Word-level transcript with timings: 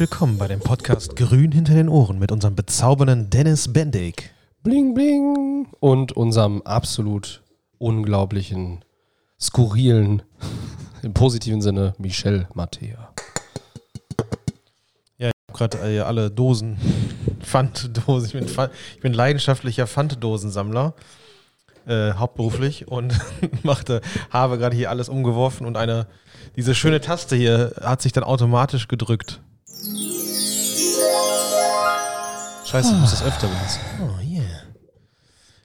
Willkommen 0.00 0.38
bei 0.38 0.48
dem 0.48 0.60
Podcast 0.60 1.14
Grün 1.14 1.52
hinter 1.52 1.74
den 1.74 1.90
Ohren 1.90 2.18
mit 2.18 2.32
unserem 2.32 2.54
bezaubernden 2.54 3.28
Dennis 3.28 3.70
Bendig. 3.70 4.30
Bling, 4.62 4.94
bling. 4.94 5.66
Und 5.78 6.12
unserem 6.12 6.62
absolut 6.62 7.42
unglaublichen, 7.76 8.82
skurrilen, 9.38 10.22
im 11.02 11.12
positiven 11.12 11.60
Sinne, 11.60 11.92
Michel 11.98 12.48
Mattea. 12.54 13.12
Ja, 15.18 15.28
ich 15.28 15.34
habe 15.50 15.52
gerade 15.52 15.78
äh, 15.94 16.00
alle 16.00 16.30
Dosen, 16.30 16.78
Pfanddosen. 17.40 18.26
Ich 18.26 18.32
bin, 18.32 18.48
Pfand, 18.48 18.72
ich 18.94 19.02
bin 19.02 19.12
leidenschaftlicher 19.12 19.86
Pfanddosensammler, 19.86 20.94
äh, 21.86 22.14
hauptberuflich 22.14 22.88
und 22.88 23.20
machte, 23.64 24.00
habe 24.30 24.56
gerade 24.56 24.74
hier 24.74 24.88
alles 24.88 25.10
umgeworfen 25.10 25.66
und 25.66 25.76
eine, 25.76 26.06
diese 26.56 26.74
schöne 26.74 27.02
Taste 27.02 27.36
hier 27.36 27.74
hat 27.82 28.00
sich 28.00 28.12
dann 28.12 28.24
automatisch 28.24 28.88
gedrückt. 28.88 29.42
Scheiße, 32.66 32.92
ich 32.92 33.00
muss 33.00 33.10
das 33.10 33.22
öfter 33.22 33.48
benutzen. 33.48 33.80
Oh, 34.00 34.20
yeah. 34.22 34.42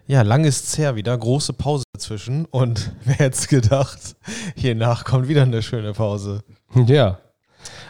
Ja, 0.07 0.21
lang 0.21 0.45
ist's 0.45 0.77
her 0.77 0.95
wieder, 0.95 1.17
große 1.17 1.53
Pause 1.53 1.83
dazwischen 1.93 2.45
und 2.45 2.91
wer 3.03 3.15
hätte 3.15 3.47
gedacht, 3.47 4.15
hier 4.55 4.75
nach 4.75 5.03
kommt 5.03 5.27
wieder 5.27 5.43
eine 5.43 5.61
schöne 5.61 5.93
Pause. 5.93 6.43
Ja, 6.73 7.19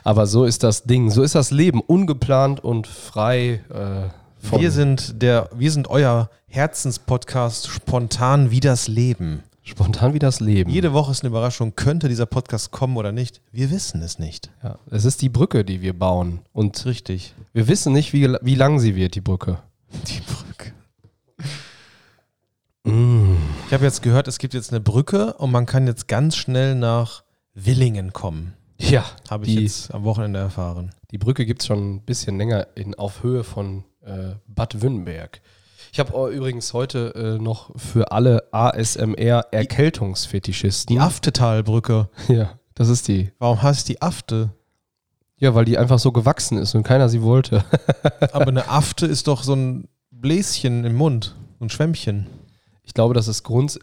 aber 0.03 0.25
so 0.25 0.45
ist 0.45 0.63
das 0.63 0.83
Ding, 0.83 1.11
so 1.11 1.23
ist 1.23 1.35
das 1.35 1.51
Leben, 1.51 1.81
ungeplant 1.81 2.63
und 2.63 2.87
frei. 2.87 3.61
Äh, 3.69 4.09
von 4.47 4.61
Wir 4.61 4.71
sind 4.71 5.21
der, 5.21 5.49
wir 5.55 5.71
sind 5.71 5.87
euer 5.89 6.29
Herzenspodcast 6.47 7.67
spontan 7.67 8.51
wie 8.51 8.59
das 8.59 8.87
Leben. 8.87 9.43
Spontan 9.66 10.13
wie 10.13 10.19
das 10.19 10.39
Leben. 10.39 10.69
Jede 10.69 10.94
Woche 10.94 11.11
ist 11.11 11.23
eine 11.23 11.30
Überraschung, 11.30 11.75
könnte 11.75 12.08
dieser 12.08 12.25
Podcast 12.25 12.71
kommen 12.71 12.95
oder 12.97 13.11
nicht? 13.11 13.41
Wir 13.52 13.72
wissen 13.72 14.02
es 14.02 14.19
nicht. 14.19 14.52
ja, 14.63 14.77
es 14.91 15.03
ist 15.05 15.22
die 15.22 15.30
Brücke, 15.30 15.66
die 15.66 15.81
wir 15.81 15.97
bauen. 15.97 16.39
Und 16.53 16.85
Richtig. 16.85 17.33
wir 17.52 17.67
wissen 17.67 17.91
nicht, 17.91 18.13
wie, 18.13 18.27
wie 18.41 18.55
lang 18.55 18.80
sie 18.80 18.95
wird, 18.95 19.16
die 19.16 19.22
Brücke. 19.22 19.59
Die 20.07 20.22
Brücke. 20.22 20.72
Mm. 22.88 23.38
Ich 23.66 23.73
habe 23.73 23.83
jetzt 23.83 24.03
gehört, 24.03 24.27
es 24.27 24.38
gibt 24.38 24.53
jetzt 24.53 24.72
eine 24.72 24.80
Brücke 24.80 25.33
und 25.33 25.52
man 25.52 25.66
kann 25.66 25.88
jetzt 25.88 26.07
ganz 26.07 26.35
schnell 26.35 26.75
nach 26.75 27.23
Willingen 27.55 28.13
kommen. 28.13 28.53
Ja, 28.79 29.05
Habe 29.27 29.45
ich 29.47 29.55
die, 29.55 29.63
jetzt 29.63 29.91
am 29.91 30.03
Wochenende 30.03 30.38
erfahren. 30.38 30.91
die 31.09 31.17
Brücke 31.17 31.47
gibt 31.47 31.61
es 31.61 31.67
schon 31.67 31.95
ein 31.95 32.02
bisschen 32.02 32.38
länger 32.38 32.67
in, 32.75 32.94
auf 32.94 33.23
Höhe 33.23 33.44
von 33.44 33.85
äh, 34.03 34.35
Bad 34.47 34.83
Wünnenberg. 34.83 35.41
Ich 35.95 35.99
habe 35.99 36.33
übrigens 36.33 36.73
heute 36.73 37.15
äh, 37.15 37.41
noch 37.41 37.71
für 37.77 38.11
alle 38.11 38.49
ASMR-Erkältungsfetischisten. 38.51 40.93
Die 40.93 40.99
Aftetalbrücke. 40.99 42.09
Ja, 42.27 42.59
das 42.73 42.89
ist 42.89 43.07
die. 43.07 43.31
Warum 43.39 43.63
heißt 43.63 43.88
die 43.88 44.01
Afte? 44.01 44.49
Ja, 45.38 45.55
weil 45.55 45.63
die 45.63 45.77
einfach 45.77 45.97
so 45.97 46.11
gewachsen 46.11 46.57
ist 46.57 46.75
und 46.75 46.83
keiner 46.83 47.07
sie 47.07 47.21
wollte. 47.21 47.63
Aber 48.33 48.47
eine 48.47 48.67
Afte 48.67 49.05
ist 49.05 49.29
doch 49.29 49.43
so 49.43 49.55
ein 49.55 49.88
Bläschen 50.11 50.83
im 50.83 50.95
Mund. 50.95 51.38
So 51.59 51.66
ein 51.66 51.69
Schwämmchen. 51.69 52.27
Ich 52.83 52.93
glaube, 52.93 53.13
das 53.13 53.29
ist 53.29 53.43
Grund. 53.43 53.79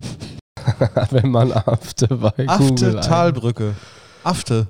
Wenn 1.10 1.30
man 1.30 1.52
Afte 1.52 2.06
bei 2.16 2.30
Google 2.30 2.48
Afte-Talbrücke. 2.48 3.74
Afte. 4.24 4.68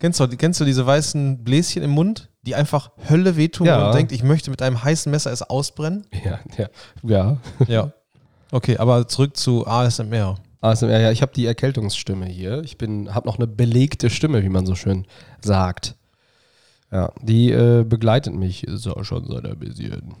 Kennst 0.00 0.18
du, 0.18 0.26
kennst 0.30 0.60
du 0.60 0.64
diese 0.64 0.84
weißen 0.84 1.44
Bläschen 1.44 1.84
im 1.84 1.92
Mund, 1.92 2.28
die 2.46 2.54
einfach 2.54 2.90
Hölle 3.10 3.36
wehtun 3.36 3.66
Ja. 3.66 3.86
und 3.88 3.94
denkt, 3.94 4.12
ich 4.12 4.22
möchte 4.22 4.50
mit 4.50 4.62
einem 4.62 4.82
heißen 4.82 5.10
Messer 5.10 5.32
es 5.32 5.42
ausbrennen? 5.42 6.06
Ja, 6.24 6.38
ja, 6.56 6.68
ja. 7.02 7.36
Ja. 7.66 7.92
Okay, 8.52 8.78
aber 8.78 9.08
zurück 9.08 9.36
zu 9.36 9.66
ASMR. 9.66 10.36
ASMR, 10.60 11.00
ja, 11.00 11.10
ich 11.10 11.20
habe 11.22 11.32
die 11.34 11.44
Erkältungsstimme 11.46 12.26
hier. 12.26 12.62
Ich 12.62 12.78
bin, 12.78 13.14
habe 13.14 13.26
noch 13.26 13.36
eine 13.36 13.46
belegte 13.46 14.08
Stimme, 14.08 14.42
wie 14.42 14.48
man 14.48 14.64
so 14.66 14.74
schön 14.74 15.06
sagt. 15.42 15.96
Ja, 16.92 17.12
die 17.20 17.50
äh, 17.50 17.84
begleitet 17.84 18.34
mich 18.34 18.64
so 18.68 19.02
schon 19.02 19.26
seit 19.28 19.44
ein 19.44 19.58
bisschen. 19.58 20.14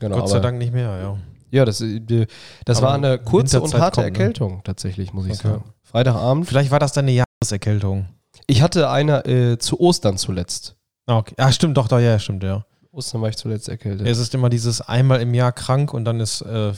Genau, 0.00 0.16
Gott 0.18 0.30
sei 0.30 0.40
Dank 0.40 0.58
nicht 0.58 0.72
mehr, 0.72 0.98
ja. 1.00 1.18
Ja, 1.50 1.64
das, 1.66 1.82
äh, 1.82 2.26
das 2.64 2.78
Aber 2.78 2.86
war 2.88 2.94
eine 2.94 3.18
kurze 3.18 3.60
und 3.60 3.74
harte 3.74 4.00
kommt, 4.02 4.12
ne? 4.12 4.18
Erkältung, 4.18 4.62
tatsächlich, 4.64 5.12
muss 5.12 5.26
ich 5.26 5.32
Okay. 5.34 5.48
sagen. 5.48 5.64
Freitagabend. 5.82 6.48
Vielleicht 6.48 6.70
war 6.70 6.78
das 6.78 6.92
deine 6.94 7.12
Jahreserkältung. 7.12 8.06
Ich 8.46 8.62
hatte 8.62 8.88
eine 8.88 9.24
äh, 9.26 9.58
zu 9.58 9.78
Ostern 9.78 10.16
zuletzt. 10.16 10.76
Ah, 11.06 11.18
okay. 11.18 11.34
Ah, 11.38 11.52
stimmt, 11.52 11.76
doch, 11.76 11.88
doch, 11.88 11.98
ja, 11.98 12.18
stimmt, 12.18 12.42
ja. 12.42 12.64
Ostern 12.92 13.22
war 13.22 13.28
ich 13.28 13.36
zuletzt 13.36 13.68
erkältet. 13.68 14.06
Es 14.06 14.18
ist 14.18 14.34
immer 14.34 14.50
dieses 14.50 14.80
einmal 14.82 15.20
im 15.22 15.34
Jahr 15.34 15.52
krank 15.52 15.94
und 15.94 16.04
dann 16.04 16.20
ist 16.20 16.42
äh, 16.42 16.72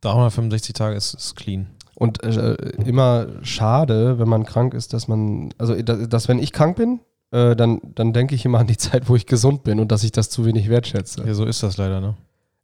365 0.00 0.72
Tage 0.74 0.96
ist, 0.96 1.14
ist 1.14 1.36
clean. 1.36 1.66
Und 1.94 2.22
äh, 2.22 2.54
immer 2.86 3.26
schade, 3.42 4.18
wenn 4.18 4.28
man 4.28 4.46
krank 4.46 4.74
ist, 4.74 4.92
dass 4.92 5.08
man, 5.08 5.52
also 5.58 5.74
dass, 5.82 6.08
dass 6.08 6.28
wenn 6.28 6.38
ich 6.38 6.52
krank 6.52 6.76
bin, 6.76 7.00
äh, 7.32 7.54
dann, 7.54 7.80
dann 7.94 8.12
denke 8.12 8.34
ich 8.34 8.44
immer 8.44 8.60
an 8.60 8.66
die 8.66 8.76
Zeit, 8.76 9.08
wo 9.08 9.16
ich 9.16 9.26
gesund 9.26 9.64
bin 9.64 9.80
und 9.80 9.92
dass 9.92 10.04
ich 10.04 10.12
das 10.12 10.30
zu 10.30 10.44
wenig 10.46 10.68
wertschätze. 10.68 11.24
Ja, 11.26 11.34
so 11.34 11.44
ist 11.44 11.62
das 11.62 11.76
leider, 11.76 12.00
ne? 12.00 12.16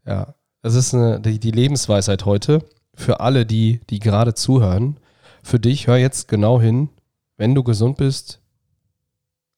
Ja, 0.06 0.34
das 0.62 0.74
ist 0.74 0.94
eine, 0.94 1.20
die, 1.20 1.38
die 1.38 1.50
Lebensweisheit 1.50 2.24
heute 2.24 2.64
für 2.94 3.20
alle, 3.20 3.44
die, 3.44 3.80
die 3.90 3.98
gerade 3.98 4.34
zuhören. 4.34 4.98
Für 5.42 5.60
dich, 5.60 5.86
hör 5.86 5.96
jetzt 5.96 6.28
genau 6.28 6.60
hin, 6.60 6.88
wenn 7.36 7.54
du 7.54 7.62
gesund 7.62 7.98
bist, 7.98 8.40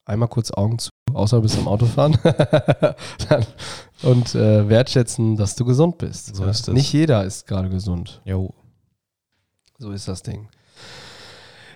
einmal 0.05 0.27
kurz 0.27 0.51
Augen 0.51 0.79
zu, 0.79 0.88
außer 1.15 1.37
du 1.37 1.41
bist 1.43 1.57
am 1.57 1.67
Autofahren 1.67 2.17
und 4.03 4.35
äh, 4.35 4.67
wertschätzen, 4.69 5.35
dass 5.35 5.55
du 5.55 5.65
gesund 5.65 5.97
bist. 5.97 6.35
So 6.35 6.43
Ja, 6.43 6.49
ist 6.49 6.67
es. 6.67 6.73
Nicht 6.73 6.91
jeder 6.93 7.23
ist 7.23 7.47
gerade 7.47 7.69
gesund. 7.69 8.21
Jo. 8.25 8.53
So 9.77 9.91
ist 9.91 10.07
das 10.07 10.23
Ding. 10.23 10.47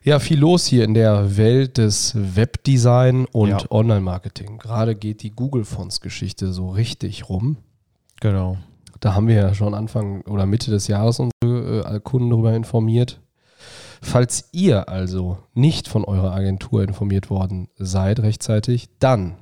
Ja, 0.04 0.20
viel 0.20 0.38
los 0.40 0.66
hier 0.66 0.84
in 0.84 0.94
der 0.94 1.38
Welt 1.38 1.78
des 1.78 2.14
Webdesign 2.16 3.26
und 3.32 3.50
Ja. 3.50 3.60
Online-Marketing. 3.72 4.58
Gerade 4.58 4.96
geht 4.96 5.24
die 5.24 5.32
Google-Fonts-Geschichte 5.32 6.52
so 6.52 6.70
richtig 6.72 7.30
rum. 7.30 7.56
Genau. 8.20 8.58
Da 9.00 9.16
haben 9.16 9.28
wir 9.28 9.36
ja 9.36 9.54
schon 9.54 9.74
Anfang 9.74 10.22
oder 10.24 10.46
Mitte 10.46 10.72
des 10.72 10.88
Jahres 10.88 11.20
unsere 11.20 11.86
äh, 11.96 12.00
Kunden 12.02 12.30
darüber 12.30 12.54
informiert. 12.54 13.22
Falls 14.04 14.50
ihr 14.52 14.90
also 14.90 15.38
nicht 15.54 15.88
von 15.88 16.04
eurer 16.04 16.34
Agentur 16.34 16.84
informiert 16.84 17.30
worden 17.30 17.70
seid 17.78 18.20
rechtzeitig, 18.20 18.90
dann 19.00 19.38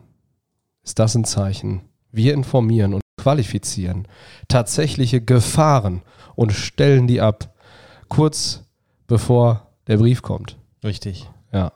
ist 0.84 1.00
das 1.00 1.16
ein 1.16 1.26
Zeichen. 1.26 1.82
Wir 2.12 2.34
informieren 2.36 2.94
und 2.94 3.02
qualifizieren 3.18 4.08
tatsächliche 4.48 5.20
Gefahren 5.20 6.04
und 6.36 6.54
stellen 6.54 7.08
die 7.08 7.22
ab, 7.22 7.56
kurz 8.08 8.64
bevor 9.08 9.68
der 9.88 9.98
Brief 9.98 10.22
kommt. 10.22 10.58
Richtig. 10.84 11.28
Ja. 11.52 11.74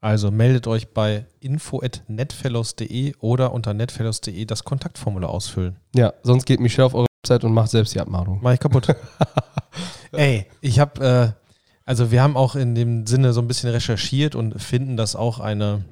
Also 0.00 0.32
meldet 0.32 0.66
euch 0.66 0.92
bei 0.92 1.26
info.netfellows.de 1.38 3.14
oder 3.20 3.52
unter 3.52 3.74
netfellows.de 3.74 4.44
das 4.44 4.64
Kontaktformular 4.64 5.30
ausfüllen. 5.30 5.76
Ja, 5.94 6.12
sonst 6.24 6.46
geht 6.46 6.58
Michelle 6.58 6.86
auf 6.86 6.94
eure 6.94 7.06
Website 7.22 7.44
und 7.44 7.54
macht 7.54 7.70
selbst 7.70 7.94
die 7.94 8.00
Abmahnung. 8.00 8.40
Mach 8.42 8.52
ich 8.52 8.60
kaputt. 8.60 8.88
Ey, 10.12 10.46
ich 10.60 10.80
habe, 10.80 11.36
äh, 11.38 11.41
also 11.84 12.10
wir 12.10 12.22
haben 12.22 12.36
auch 12.36 12.54
in 12.54 12.74
dem 12.74 13.06
Sinne 13.06 13.32
so 13.32 13.40
ein 13.40 13.48
bisschen 13.48 13.70
recherchiert 13.70 14.34
und 14.34 14.60
finden, 14.60 14.96
dass 14.96 15.16
auch 15.16 15.40
eine 15.40 15.84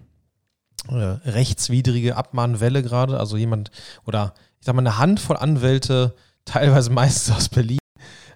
äh, 0.89 0.95
rechtswidrige 1.28 2.17
Abmahnwelle 2.17 2.83
gerade, 2.83 3.19
also 3.19 3.37
jemand 3.37 3.71
oder 4.06 4.34
ich 4.61 4.67
sag 4.67 4.75
mal 4.75 4.83
eine 4.83 4.99
Handvoll 4.99 5.37
Anwälte, 5.37 6.15
teilweise 6.45 6.91
meistens 6.91 7.34
aus 7.34 7.49
Berlin, 7.49 7.78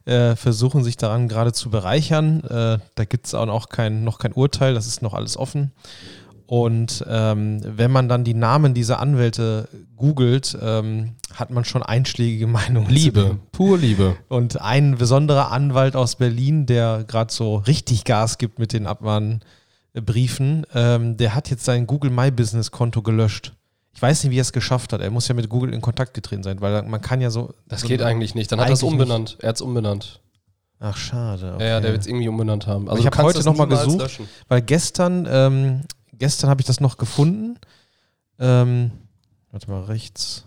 äh, 0.04 0.36
versuchen 0.36 0.84
sich 0.84 0.96
daran 0.96 1.28
gerade 1.28 1.52
zu 1.52 1.70
bereichern. 1.70 2.42
Äh, 2.44 2.78
da 2.94 3.04
gibt 3.04 3.26
es 3.26 3.34
auch 3.34 3.46
noch 3.46 3.68
kein, 3.68 4.04
noch 4.04 4.18
kein 4.18 4.32
Urteil, 4.32 4.74
das 4.74 4.86
ist 4.86 5.02
noch 5.02 5.14
alles 5.14 5.36
offen. 5.36 5.72
Und 6.46 7.04
ähm, 7.08 7.60
wenn 7.64 7.90
man 7.90 8.08
dann 8.08 8.22
die 8.22 8.34
Namen 8.34 8.74
dieser 8.74 9.00
Anwälte 9.00 9.68
googelt, 9.96 10.56
ähm, 10.60 11.12
hat 11.32 11.50
man 11.50 11.64
schon 11.64 11.82
einschlägige 11.82 12.46
Meinungen. 12.48 12.90
Liebe, 12.90 13.38
pur 13.52 13.78
Liebe. 13.78 14.16
Und 14.28 14.60
ein 14.60 14.96
besonderer 14.96 15.50
Anwalt 15.50 15.96
aus 15.96 16.16
Berlin, 16.16 16.66
der 16.66 17.04
gerade 17.04 17.32
so 17.32 17.56
richtig 17.56 18.04
Gas 18.04 18.36
gibt 18.38 18.58
mit 18.58 18.72
den 18.72 18.86
Abmahnbriefen, 18.86 20.66
ähm, 20.74 21.16
der 21.16 21.34
hat 21.34 21.48
jetzt 21.50 21.64
sein 21.64 21.86
Google 21.86 22.10
My 22.10 22.30
Business 22.30 22.70
Konto 22.70 23.00
gelöscht. 23.00 23.54
Ich 23.94 24.02
weiß 24.02 24.24
nicht, 24.24 24.32
wie 24.32 24.38
er 24.38 24.42
es 24.42 24.52
geschafft 24.52 24.92
hat. 24.92 25.00
Er 25.00 25.10
muss 25.10 25.28
ja 25.28 25.34
mit 25.34 25.48
Google 25.48 25.72
in 25.72 25.80
Kontakt 25.80 26.14
getreten 26.14 26.42
sein, 26.42 26.60
weil 26.60 26.82
man 26.82 27.00
kann 27.00 27.20
ja 27.20 27.30
so. 27.30 27.54
Das 27.68 27.82
so 27.82 27.88
geht 27.88 28.02
eigentlich 28.02 28.34
nicht. 28.34 28.50
Dann 28.50 28.60
hat 28.60 28.68
er 28.68 28.72
es 28.72 28.82
umbenannt. 28.82 29.38
Er 29.40 29.50
hat 29.50 29.56
es 29.56 29.62
umbenannt. 29.62 30.20
Ach, 30.80 30.96
schade. 30.96 31.54
Okay. 31.54 31.68
Ja, 31.68 31.80
der 31.80 31.92
wird 31.92 32.02
es 32.02 32.06
irgendwie 32.08 32.28
umbenannt 32.28 32.66
haben. 32.66 32.88
Also 32.88 32.98
ich 32.98 33.04
du 33.04 33.06
hab 33.06 33.12
kannst 33.14 33.26
heute 33.28 33.38
das 33.38 33.46
noch 33.46 33.56
mal 33.56 33.66
niemals 33.66 33.84
gesucht. 33.84 34.02
löschen. 34.02 34.28
Weil 34.48 34.62
gestern, 34.62 35.26
ähm, 35.30 35.80
gestern 36.18 36.50
habe 36.50 36.60
ich 36.60 36.66
das 36.66 36.80
noch 36.80 36.96
gefunden. 36.96 37.58
Ähm, 38.38 38.90
warte 39.50 39.70
mal, 39.70 39.84
rechts. 39.84 40.44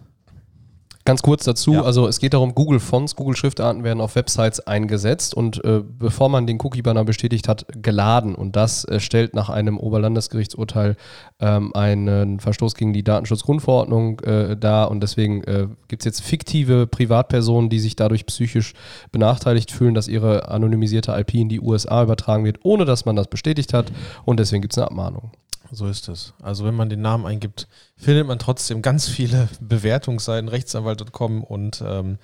Ganz 1.07 1.21
kurz 1.21 1.45
dazu, 1.45 1.71
Ja. 1.71 1.83
also 1.83 2.05
es 2.05 2.19
geht 2.19 2.33
darum, 2.33 2.53
Google 2.53 2.81
Fonts, 2.81 3.15
Google 3.15 3.37
Schriftarten 3.37 3.85
werden 3.85 4.01
auf 4.01 4.15
Websites 4.15 4.59
eingesetzt 4.67 5.33
und 5.33 5.63
äh, 5.63 5.81
bevor 5.81 6.27
man 6.27 6.45
den 6.45 6.59
Cookie-Banner 6.61 7.05
bestätigt 7.05 7.47
hat, 7.47 7.65
geladen. 7.81 8.35
Und 8.35 8.57
das 8.57 8.83
äh, 8.83 8.99
stellt 8.99 9.33
nach 9.33 9.49
einem 9.49 9.77
Oberlandesgerichtsurteil 9.77 10.97
ähm, 11.39 11.73
einen 11.73 12.41
Verstoß 12.41 12.75
gegen 12.75 12.91
die 12.91 13.05
Datenschutzgrundverordnung 13.05 14.19
äh, 14.19 14.57
dar. 14.57 14.91
Und 14.91 15.01
deswegen 15.01 15.45
äh, 15.45 15.67
gibt 15.87 16.01
es 16.01 16.05
jetzt 16.05 16.23
fiktive 16.23 16.87
Privatpersonen, 16.87 17.69
die 17.69 17.79
sich 17.79 17.95
dadurch 17.95 18.25
psychisch 18.25 18.73
benachteiligt 19.13 19.71
fühlen, 19.71 19.93
dass 19.93 20.09
ihre 20.09 20.49
anonymisierte 20.49 21.13
IP 21.17 21.35
in 21.35 21.47
die 21.47 21.61
USA 21.61 22.03
übertragen 22.03 22.43
wird, 22.43 22.57
ohne 22.63 22.83
dass 22.83 23.05
man 23.05 23.15
das 23.15 23.29
bestätigt 23.29 23.73
hat. 23.73 23.93
Und 24.25 24.41
deswegen 24.41 24.61
gibt 24.61 24.73
es 24.73 24.77
eine 24.77 24.87
Abmahnung. 24.87 25.31
So 25.71 25.87
ist 25.87 26.07
es. 26.07 26.33
Also 26.41 26.65
wenn 26.65 26.75
man 26.75 26.89
den 26.89 27.01
Namen 27.01 27.25
eingibt, 27.25 27.67
findet 27.95 28.27
man 28.27 28.39
trotzdem 28.39 28.81
ganz 28.81 29.07
viele 29.07 29.49
Bewertungsseiten, 29.59 30.49
rechtsanwalt.com 30.49 31.43
und 31.43 31.83
ähm, 31.85 32.17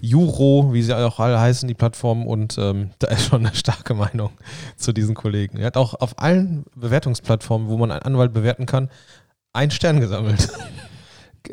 Juro, 0.00 0.72
wie 0.72 0.82
sie 0.82 0.96
auch 0.96 1.20
alle 1.20 1.40
heißen, 1.40 1.68
die 1.68 1.74
Plattformen. 1.74 2.26
Und 2.26 2.58
ähm, 2.58 2.90
da 2.98 3.08
ist 3.08 3.26
schon 3.26 3.46
eine 3.46 3.54
starke 3.54 3.94
Meinung 3.94 4.30
zu 4.76 4.92
diesen 4.92 5.14
Kollegen. 5.14 5.58
Er 5.58 5.66
hat 5.66 5.76
auch 5.76 5.94
auf 5.94 6.18
allen 6.18 6.64
Bewertungsplattformen, 6.74 7.68
wo 7.68 7.76
man 7.76 7.90
einen 7.90 8.02
Anwalt 8.02 8.32
bewerten 8.32 8.66
kann, 8.66 8.90
einen 9.52 9.70
Stern 9.70 10.00
gesammelt. 10.00 10.48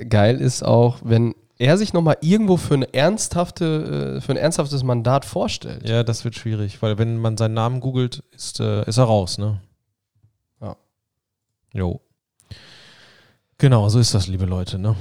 Geil 0.10 0.42
ist 0.42 0.64
auch, 0.64 0.98
wenn 1.04 1.34
er 1.60 1.78
sich 1.78 1.94
nochmal 1.94 2.18
irgendwo 2.22 2.58
für, 2.58 2.76
eine 2.76 2.94
ernsthafte, 2.94 4.18
äh, 4.18 4.22
für 4.22 4.34
ein 4.34 4.38
ernsthaftes 4.38 4.84
Mandat 4.84 5.26
vorstellt. 5.26 5.88
Ja, 5.88 6.04
das 6.04 6.24
wird 6.24 6.36
schwierig, 6.36 6.82
weil 6.82 6.98
wenn 6.98 7.18
man 7.18 7.38
seinen 7.38 7.56
Namen 7.56 7.80
googelt, 7.80 8.24
ist, 8.36 8.60
äh, 8.60 8.88
ist 8.88 8.98
er 8.98 9.06
raus, 9.06 9.38
ne? 9.38 9.60
Jo. 11.78 12.02
Genau, 13.60 13.88
so 13.88 14.00
ist 14.00 14.16
das, 14.16 14.28
liebe 14.28 14.46
Leute, 14.46 14.80
ne? 14.80 14.96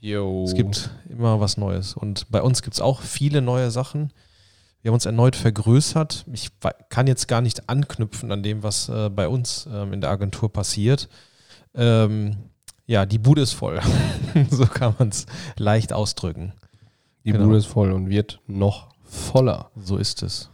Jo. 0.00 0.44
Es 0.44 0.54
gibt 0.54 0.88
immer 1.10 1.40
was 1.40 1.58
Neues. 1.58 1.92
Und 1.92 2.30
bei 2.30 2.40
uns 2.40 2.62
gibt 2.62 2.72
es 2.72 2.80
auch 2.80 3.02
viele 3.02 3.42
neue 3.42 3.70
Sachen. 3.70 4.10
Wir 4.80 4.88
haben 4.88 4.94
uns 4.94 5.04
erneut 5.04 5.36
vergrößert. 5.36 6.24
Ich 6.32 6.52
kann 6.88 7.06
jetzt 7.06 7.28
gar 7.28 7.42
nicht 7.42 7.68
anknüpfen 7.68 8.32
an 8.32 8.42
dem, 8.42 8.62
was 8.62 8.88
äh, 8.88 9.10
bei 9.10 9.28
uns 9.28 9.68
ähm, 9.70 9.92
in 9.92 10.00
der 10.00 10.08
Agentur 10.08 10.50
passiert. 10.50 11.10
Ähm, 11.74 12.38
ja, 12.86 13.04
die 13.04 13.18
Bude 13.18 13.42
ist 13.42 13.52
voll. 13.52 13.78
so 14.50 14.64
kann 14.64 14.94
man 14.98 15.10
es 15.10 15.26
leicht 15.58 15.92
ausdrücken. 15.92 16.54
Die 17.26 17.32
genau. 17.32 17.44
Bude 17.44 17.58
ist 17.58 17.66
voll 17.66 17.92
und 17.92 18.08
wird 18.08 18.40
noch 18.46 18.88
voller. 19.04 19.70
So 19.76 19.98
ist 19.98 20.22
es. 20.22 20.48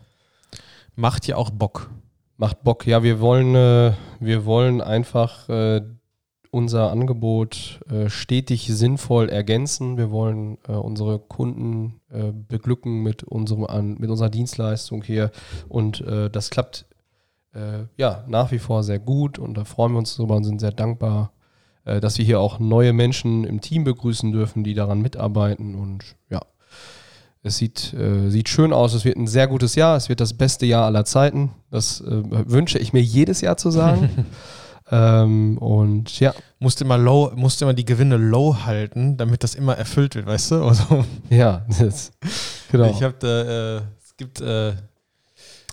Macht 0.96 1.28
ja 1.28 1.36
auch 1.36 1.50
Bock. 1.50 1.88
Macht 2.38 2.62
Bock. 2.62 2.86
Ja, 2.86 3.02
wir 3.02 3.20
wollen, 3.20 3.54
äh, 3.54 3.92
wir 4.20 4.44
wollen 4.44 4.82
einfach 4.82 5.48
äh, 5.48 5.80
unser 6.50 6.90
Angebot 6.90 7.80
äh, 7.90 8.10
stetig 8.10 8.66
sinnvoll 8.66 9.30
ergänzen. 9.30 9.96
Wir 9.96 10.10
wollen 10.10 10.58
äh, 10.68 10.72
unsere 10.72 11.18
Kunden 11.18 12.00
äh, 12.10 12.32
beglücken 12.32 13.02
mit, 13.02 13.22
unserem, 13.22 13.64
an, 13.64 13.96
mit 13.98 14.10
unserer 14.10 14.28
Dienstleistung 14.28 15.02
hier. 15.02 15.30
Und 15.68 16.02
äh, 16.02 16.30
das 16.30 16.50
klappt 16.50 16.86
ja 17.96 18.22
nach 18.28 18.52
wie 18.52 18.58
vor 18.58 18.82
sehr 18.82 18.98
gut 18.98 19.38
und 19.38 19.56
da 19.56 19.64
freuen 19.64 19.92
wir 19.92 19.98
uns 20.00 20.14
drüber 20.14 20.36
und 20.36 20.44
sind 20.44 20.60
sehr 20.60 20.72
dankbar 20.72 21.32
dass 21.84 22.18
wir 22.18 22.24
hier 22.26 22.38
auch 22.38 22.58
neue 22.58 22.92
Menschen 22.92 23.44
im 23.44 23.62
Team 23.62 23.84
begrüßen 23.84 24.30
dürfen, 24.30 24.62
die 24.62 24.74
daran 24.74 25.00
mitarbeiten. 25.00 25.74
Und 25.74 26.16
ja, 26.28 26.42
es 27.46 27.58
sieht, 27.58 27.94
äh, 27.94 28.28
sieht 28.28 28.48
schön 28.48 28.72
aus. 28.72 28.92
Es 28.92 29.04
wird 29.04 29.16
ein 29.16 29.26
sehr 29.26 29.46
gutes 29.46 29.74
Jahr. 29.74 29.96
Es 29.96 30.08
wird 30.08 30.20
das 30.20 30.34
beste 30.34 30.66
Jahr 30.66 30.84
aller 30.84 31.04
Zeiten. 31.04 31.50
Das 31.70 32.00
äh, 32.00 32.22
wünsche 32.50 32.78
ich 32.78 32.92
mir 32.92 33.02
jedes 33.02 33.40
Jahr 33.40 33.56
zu 33.56 33.70
sagen. 33.70 34.26
ähm, 34.90 35.58
und 35.58 36.18
ja. 36.20 36.34
Musste 36.58 36.84
immer 36.84 36.98
low, 36.98 37.32
musste 37.34 37.64
immer 37.64 37.74
die 37.74 37.84
Gewinne 37.84 38.16
low 38.16 38.56
halten, 38.64 39.16
damit 39.16 39.44
das 39.44 39.54
immer 39.54 39.76
erfüllt 39.76 40.14
wird, 40.14 40.26
weißt 40.26 40.52
du? 40.52 40.56
Also, 40.64 41.04
ja, 41.30 41.64
das, 41.78 42.12
genau. 42.70 42.90
Ich 42.90 43.02
habe 43.02 43.14
da, 43.18 43.76
äh, 43.76 43.82
es 44.02 44.16
gibt 44.16 44.40
äh, 44.40 44.70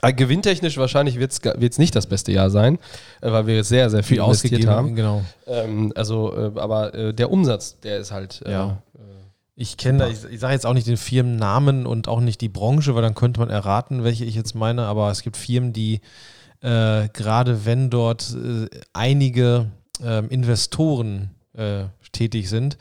äh, 0.02 0.14
gewinntechnisch 0.14 0.78
wahrscheinlich 0.78 1.18
wird 1.18 1.32
es 1.32 1.78
nicht 1.78 1.96
das 1.96 2.08
beste 2.08 2.34
Jahr 2.34 2.50
sein, 2.50 2.78
äh, 3.22 3.32
weil 3.32 3.48
wir 3.48 3.64
sehr, 3.64 3.90
sehr 3.90 4.04
viel, 4.04 4.18
viel 4.18 4.22
ausgegeben 4.22 4.70
haben. 4.70 4.96
Genau. 4.96 5.22
Ähm, 5.48 5.94
also, 5.96 6.52
aber 6.56 7.14
der 7.14 7.32
Umsatz, 7.32 7.80
der 7.80 8.00
ist 8.00 8.12
halt. 8.12 8.44
Ja. 8.46 8.82
Ich 9.56 9.78
kenne, 9.78 10.10
ich, 10.10 10.24
ich 10.26 10.40
sage 10.40 10.54
jetzt 10.54 10.66
auch 10.66 10.74
nicht 10.74 10.88
den 10.88 10.98
Firmennamen 10.98 11.86
und 11.86 12.08
auch 12.08 12.20
nicht 12.20 12.42
die 12.42 12.50
Branche, 12.50 12.96
weil 12.96 13.04
dann 13.04 13.14
könnte 13.14 13.40
man 13.40 13.50
erraten, 13.50 14.04
welche 14.04 14.26
ich 14.26 14.36
jetzt 14.36 14.56
meine, 14.56 14.84
aber 14.84 15.12
es 15.12 15.22
gibt 15.22 15.38
Firmen, 15.38 15.74
die 15.74 16.02
äh, 16.62 17.10
gerade 17.10 17.66
wenn 17.66 17.90
dort 17.90 18.36
einige 18.94 19.68
ähm, 20.04 20.30
Investoren 20.30 21.30
tätig 22.12 22.50
sind, 22.50 22.80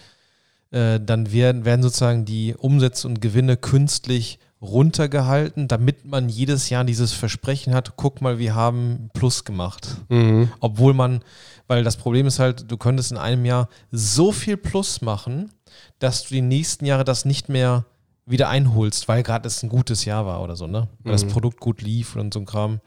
dann 0.71 1.31
werden, 1.31 1.67
werden 1.67 1.83
sozusagen 1.83 2.25
die 2.25 2.55
Umsätze 2.55 3.07
und 3.07 3.21
Gewinne 3.21 3.59
künstlich 3.59 4.39
runtergehalten, 4.63 5.67
damit 5.67 6.05
man 6.05 6.29
jedes 6.29 6.71
Jahr 6.71 6.85
dieses 6.85 7.13
Versprechen 7.13 7.75
hat, 7.75 7.97
guck 7.97 8.21
mal, 8.21 8.39
wir 8.39 8.55
haben 8.55 9.11
Plus 9.13 9.45
gemacht. 9.45 9.97
Mhm. 10.09 10.53
Obwohl 10.61 10.95
man, 10.95 11.21
weil 11.67 11.83
das 11.83 11.97
Problem 11.97 12.27
ist 12.27 12.39
halt, 12.39 12.71
du 12.71 12.77
könntest 12.77 13.11
in 13.11 13.19
einem 13.19 13.45
Jahr 13.45 13.69
so 13.91 14.31
viel 14.31 14.57
Plus 14.57 15.01
machen, 15.03 15.51
dass 15.99 16.23
du 16.23 16.35
die 16.35 16.43
nächsten 16.43 16.87
Jahre 16.87 17.05
das 17.05 17.25
nicht 17.25 17.49
mehr 17.49 17.85
wieder 18.25 18.49
einholst, 18.49 19.09
weil 19.09 19.25
gerade 19.25 19.49
es 19.49 19.63
ein 19.65 19.69
gutes 19.69 20.05
Jahr 20.05 20.27
war 20.27 20.43
oder 20.43 20.55
so, 20.55 20.69
ne? 20.69 20.89
Weil 21.01 21.13
mhm. 21.13 21.21
das 21.21 21.25
Produkt 21.27 21.59
gut 21.59 21.83
lief 21.83 22.15
und 22.15 22.33
so 22.33 22.41
ein 22.41 22.47
Kram. 22.47 22.81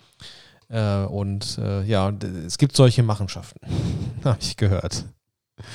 Äh, 0.70 1.04
und 1.04 1.58
äh, 1.58 1.84
ja, 1.84 2.10
es 2.46 2.58
gibt 2.58 2.76
solche 2.76 3.04
Machenschaften, 3.04 3.60
habe 4.24 4.38
ich 4.40 4.56
gehört. 4.56 5.04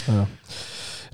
Ja. 0.09 0.27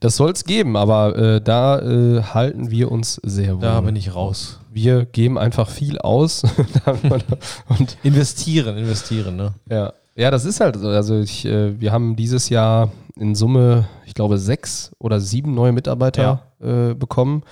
Das 0.01 0.17
soll 0.17 0.31
es 0.31 0.45
geben, 0.45 0.77
aber 0.77 1.17
äh, 1.17 1.41
da 1.41 1.79
äh, 1.81 2.23
halten 2.23 2.71
wir 2.71 2.93
uns 2.93 3.21
sehr 3.25 3.55
wohl. 3.55 3.63
Da 3.63 3.81
bin 3.81 3.97
ich 3.97 4.15
raus. 4.15 4.61
Wir 4.71 5.07
geben 5.07 5.39
einfach 5.39 5.71
viel 5.71 5.99
aus 5.99 6.43
und 7.69 7.97
investieren, 8.03 8.77
investieren, 8.77 9.37
ne? 9.37 9.55
Ja. 9.71 9.93
Ja, 10.19 10.31
das 10.31 10.47
ist 10.47 10.61
halt 10.61 10.77
so. 10.77 10.89
Also 10.89 11.21
ich, 11.21 11.45
äh, 11.45 11.79
wir 11.79 11.93
haben 11.93 12.17
dieses 12.17 12.49
Jahr 12.49 12.91
in 13.17 13.35
Summe, 13.35 13.87
ich 14.07 14.15
glaube, 14.15 14.39
sechs 14.39 14.91
oder 14.99 15.21
sieben 15.21 15.55
neue 15.55 15.73
Mitarbeiter 15.73 16.43
ja. 16.59 16.91
Äh, 16.91 16.95
bekommen. 16.95 17.43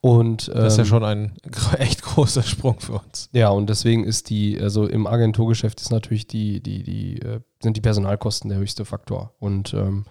Und, 0.00 0.48
ähm, 0.48 0.54
das 0.54 0.74
ist 0.74 0.78
ja 0.78 0.84
ähm, 0.84 0.88
schon 0.88 1.04
ein 1.04 1.32
echt 1.78 2.02
großer 2.02 2.42
Sprung 2.42 2.80
für 2.80 2.92
uns. 2.92 3.28
Ja, 3.32 3.50
und 3.50 3.68
deswegen 3.68 4.04
ist 4.04 4.30
die, 4.30 4.58
also 4.60 4.86
im 4.86 5.06
Agenturgeschäft 5.06 5.80
ist 5.80 5.90
natürlich 5.90 6.26
die, 6.26 6.62
die, 6.62 6.82
die, 6.82 7.20
äh, 7.20 7.40
sind 7.62 7.76
die 7.76 7.80
Personalkosten 7.80 8.48
der 8.48 8.58
höchste 8.58 8.84
Faktor. 8.84 9.32
Und 9.38 9.74
ähm, 9.74 10.04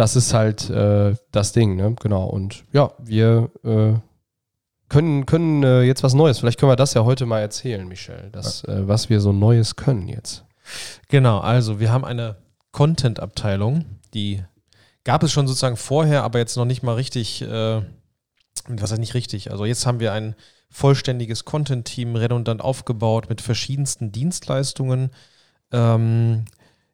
das 0.00 0.16
ist 0.16 0.32
halt 0.32 0.70
äh, 0.70 1.14
das 1.30 1.52
Ding, 1.52 1.76
ne? 1.76 1.94
Genau. 2.00 2.24
Und 2.24 2.64
ja, 2.72 2.92
wir 2.98 3.50
äh, 3.62 3.92
können, 4.88 5.26
können 5.26 5.62
äh, 5.62 5.82
jetzt 5.82 6.02
was 6.02 6.14
Neues. 6.14 6.38
Vielleicht 6.38 6.58
können 6.58 6.72
wir 6.72 6.76
das 6.76 6.94
ja 6.94 7.04
heute 7.04 7.26
mal 7.26 7.40
erzählen, 7.40 7.86
Michel, 7.86 8.30
das, 8.32 8.62
ja. 8.66 8.78
Äh, 8.78 8.88
was 8.88 9.10
wir 9.10 9.20
so 9.20 9.34
Neues 9.34 9.76
können 9.76 10.08
jetzt. 10.08 10.46
Genau, 11.08 11.40
also 11.40 11.80
wir 11.80 11.92
haben 11.92 12.06
eine 12.06 12.36
Content-Abteilung, 12.72 13.84
die 14.14 14.42
gab 15.04 15.22
es 15.22 15.32
schon 15.32 15.46
sozusagen 15.46 15.76
vorher, 15.76 16.24
aber 16.24 16.38
jetzt 16.38 16.56
noch 16.56 16.64
nicht 16.64 16.82
mal 16.82 16.94
richtig, 16.94 17.42
äh, 17.42 17.82
was 18.68 18.90
heißt 18.90 19.00
nicht 19.00 19.12
richtig? 19.12 19.50
Also 19.50 19.66
jetzt 19.66 19.84
haben 19.84 20.00
wir 20.00 20.14
ein 20.14 20.34
vollständiges 20.70 21.44
Content-Team 21.44 22.16
redundant 22.16 22.62
aufgebaut 22.62 23.28
mit 23.28 23.42
verschiedensten 23.42 24.12
Dienstleistungen. 24.12 25.10
Ähm, 25.72 26.46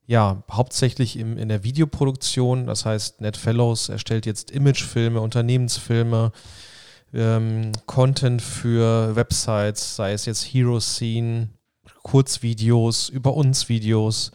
ja, 0.07 0.43
hauptsächlich 0.51 1.19
im, 1.19 1.37
in 1.37 1.49
der 1.49 1.65
Videoproduktion. 1.65 2.67
Das 2.67 2.85
heißt, 2.85 3.21
NetFellows 3.21 3.89
erstellt 3.89 4.27
jetzt 4.27 4.51
Imagefilme, 4.51 5.21
Unternehmensfilme, 5.21 6.33
ähm, 7.13 7.73
Content 7.87 8.41
für 8.41 9.17
Websites, 9.17 9.97
sei 9.97 10.13
es 10.13 10.25
jetzt 10.27 10.45
Hero 10.45 10.81
Scene, 10.81 11.49
Kurzvideos, 12.03 13.09
über 13.09 13.35
uns 13.35 13.69
Videos, 13.69 14.31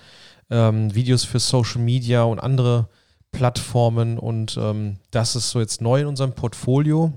ähm, 0.50 0.94
Videos 0.94 1.24
für 1.24 1.40
Social 1.40 1.82
Media 1.82 2.24
und 2.24 2.40
andere 2.40 2.90
Plattformen. 3.32 4.20
Und 4.20 4.58
ähm, 4.58 4.98
das 5.12 5.38
ist 5.38 5.52
so 5.52 5.62
jetzt 5.62 5.82
neu 5.82 6.02
in 6.02 6.08
unserem 6.08 6.34
Portfolio. 6.34 7.14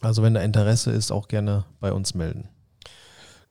Also 0.00 0.22
wenn 0.22 0.34
da 0.34 0.42
Interesse 0.42 0.90
ist, 0.90 1.10
auch 1.10 1.28
gerne 1.28 1.64
bei 1.80 1.92
uns 1.92 2.14
melden. 2.14 2.48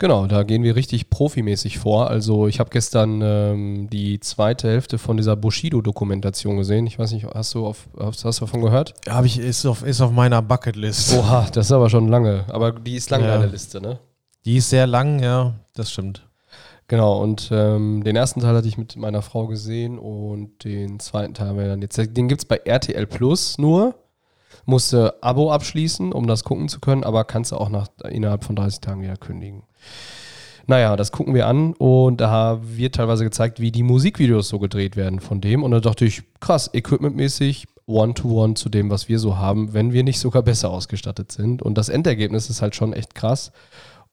Genau, 0.02 0.26
da 0.26 0.42
gehen 0.42 0.64
wir 0.64 0.76
richtig 0.76 1.12
profimäßig 1.12 1.78
vor. 1.78 2.10
Also 2.10 2.48
ich 2.48 2.60
habe 2.60 2.72
gestern 2.72 3.22
ähm, 3.22 3.88
die 3.88 4.20
zweite 4.20 4.68
Hälfte 4.68 4.98
von 4.98 5.16
dieser 5.16 5.36
Bushido-Dokumentation 5.36 6.58
gesehen. 6.58 6.88
Ich 6.88 6.98
weiß 6.98 7.12
nicht, 7.12 7.28
hast 7.28 7.54
du, 7.54 7.68
auf, 7.68 7.88
hast, 8.00 8.26
hast 8.26 8.42
du 8.42 8.46
davon 8.46 8.62
gehört? 8.62 8.96
Ja, 9.06 9.14
habe 9.14 9.28
ich, 9.28 9.38
ist 9.38 9.64
auf, 9.68 9.84
ist 9.86 10.02
auf 10.02 10.10
meiner 10.10 10.42
Bucketlist. 10.42 11.14
Oha, 11.14 11.48
das 11.54 11.68
ist 11.68 11.72
aber 11.72 11.88
schon 11.92 12.08
lange. 12.08 12.46
Aber 12.48 12.72
die 12.72 12.96
ist 12.96 13.12
lang, 13.12 13.22
ja. 13.22 13.38
deine 13.38 13.52
Liste, 13.52 13.80
ne? 13.80 14.00
Die 14.44 14.58
ist 14.58 14.72
sehr 14.72 14.88
lang, 14.88 15.22
ja, 15.22 15.54
das 15.76 15.92
stimmt. 15.92 16.28
Genau, 16.88 17.22
und 17.22 17.50
ähm, 17.54 18.04
den 18.04 18.16
ersten 18.16 18.40
Teil 18.40 18.56
hatte 18.56 18.68
ich 18.68 18.80
mit 18.80 18.96
meiner 18.96 19.22
Frau 19.22 19.46
gesehen 19.46 20.00
und 20.00 20.64
den 20.64 21.00
zweiten 21.00 21.36
Teil 21.36 21.50
haben 21.50 21.60
wir 21.60 21.68
dann 21.68 21.84
jetzt. 21.84 21.98
Den 21.98 22.28
gibt 22.28 22.42
es 22.42 22.46
bei 22.46 22.58
RTL 22.58 23.06
Plus 23.06 23.60
nur 23.60 23.94
musste 24.66 25.22
Abo 25.22 25.52
abschließen, 25.52 26.12
um 26.12 26.28
das 26.28 26.44
gucken 26.44 26.70
zu 26.70 26.80
können, 26.80 27.04
aber 27.04 27.24
kannst 27.24 27.52
du 27.52 27.58
auch 27.58 27.70
nach, 27.70 27.88
innerhalb 28.10 28.44
von 28.44 28.56
30 28.56 28.80
Tagen 28.80 29.02
wieder 29.02 29.18
kündigen. 29.18 29.64
Naja, 30.68 30.96
das 30.96 31.12
gucken 31.12 31.34
wir 31.34 31.48
an 31.48 31.74
und 31.74 32.22
da 32.22 32.60
wird 32.64 32.96
teilweise 32.96 33.24
gezeigt, 33.24 33.60
wie 33.60 33.72
die 33.72 33.84
Musikvideos 33.84 34.48
so 34.48 34.60
gedreht 34.60 34.96
werden 34.96 35.20
von 35.20 35.42
dem. 35.42 35.64
Und 35.64 35.72
da 35.72 35.80
dachte 35.80 36.06
ich, 36.06 36.24
krass, 36.40 36.70
equipmentmäßig, 36.74 37.68
One-to-One 37.88 38.54
-one 38.54 38.56
zu 38.56 38.70
dem, 38.70 38.90
was 38.90 39.10
wir 39.10 39.20
so 39.20 39.38
haben, 39.38 39.74
wenn 39.74 39.92
wir 39.92 40.04
nicht 40.04 40.20
sogar 40.20 40.44
besser 40.44 40.70
ausgestattet 40.70 41.32
sind. 41.32 41.62
Und 41.62 41.78
das 41.78 41.90
Endergebnis 41.90 42.50
ist 42.50 42.62
halt 42.62 42.76
schon 42.76 42.94
echt 42.94 43.16
krass. 43.16 43.52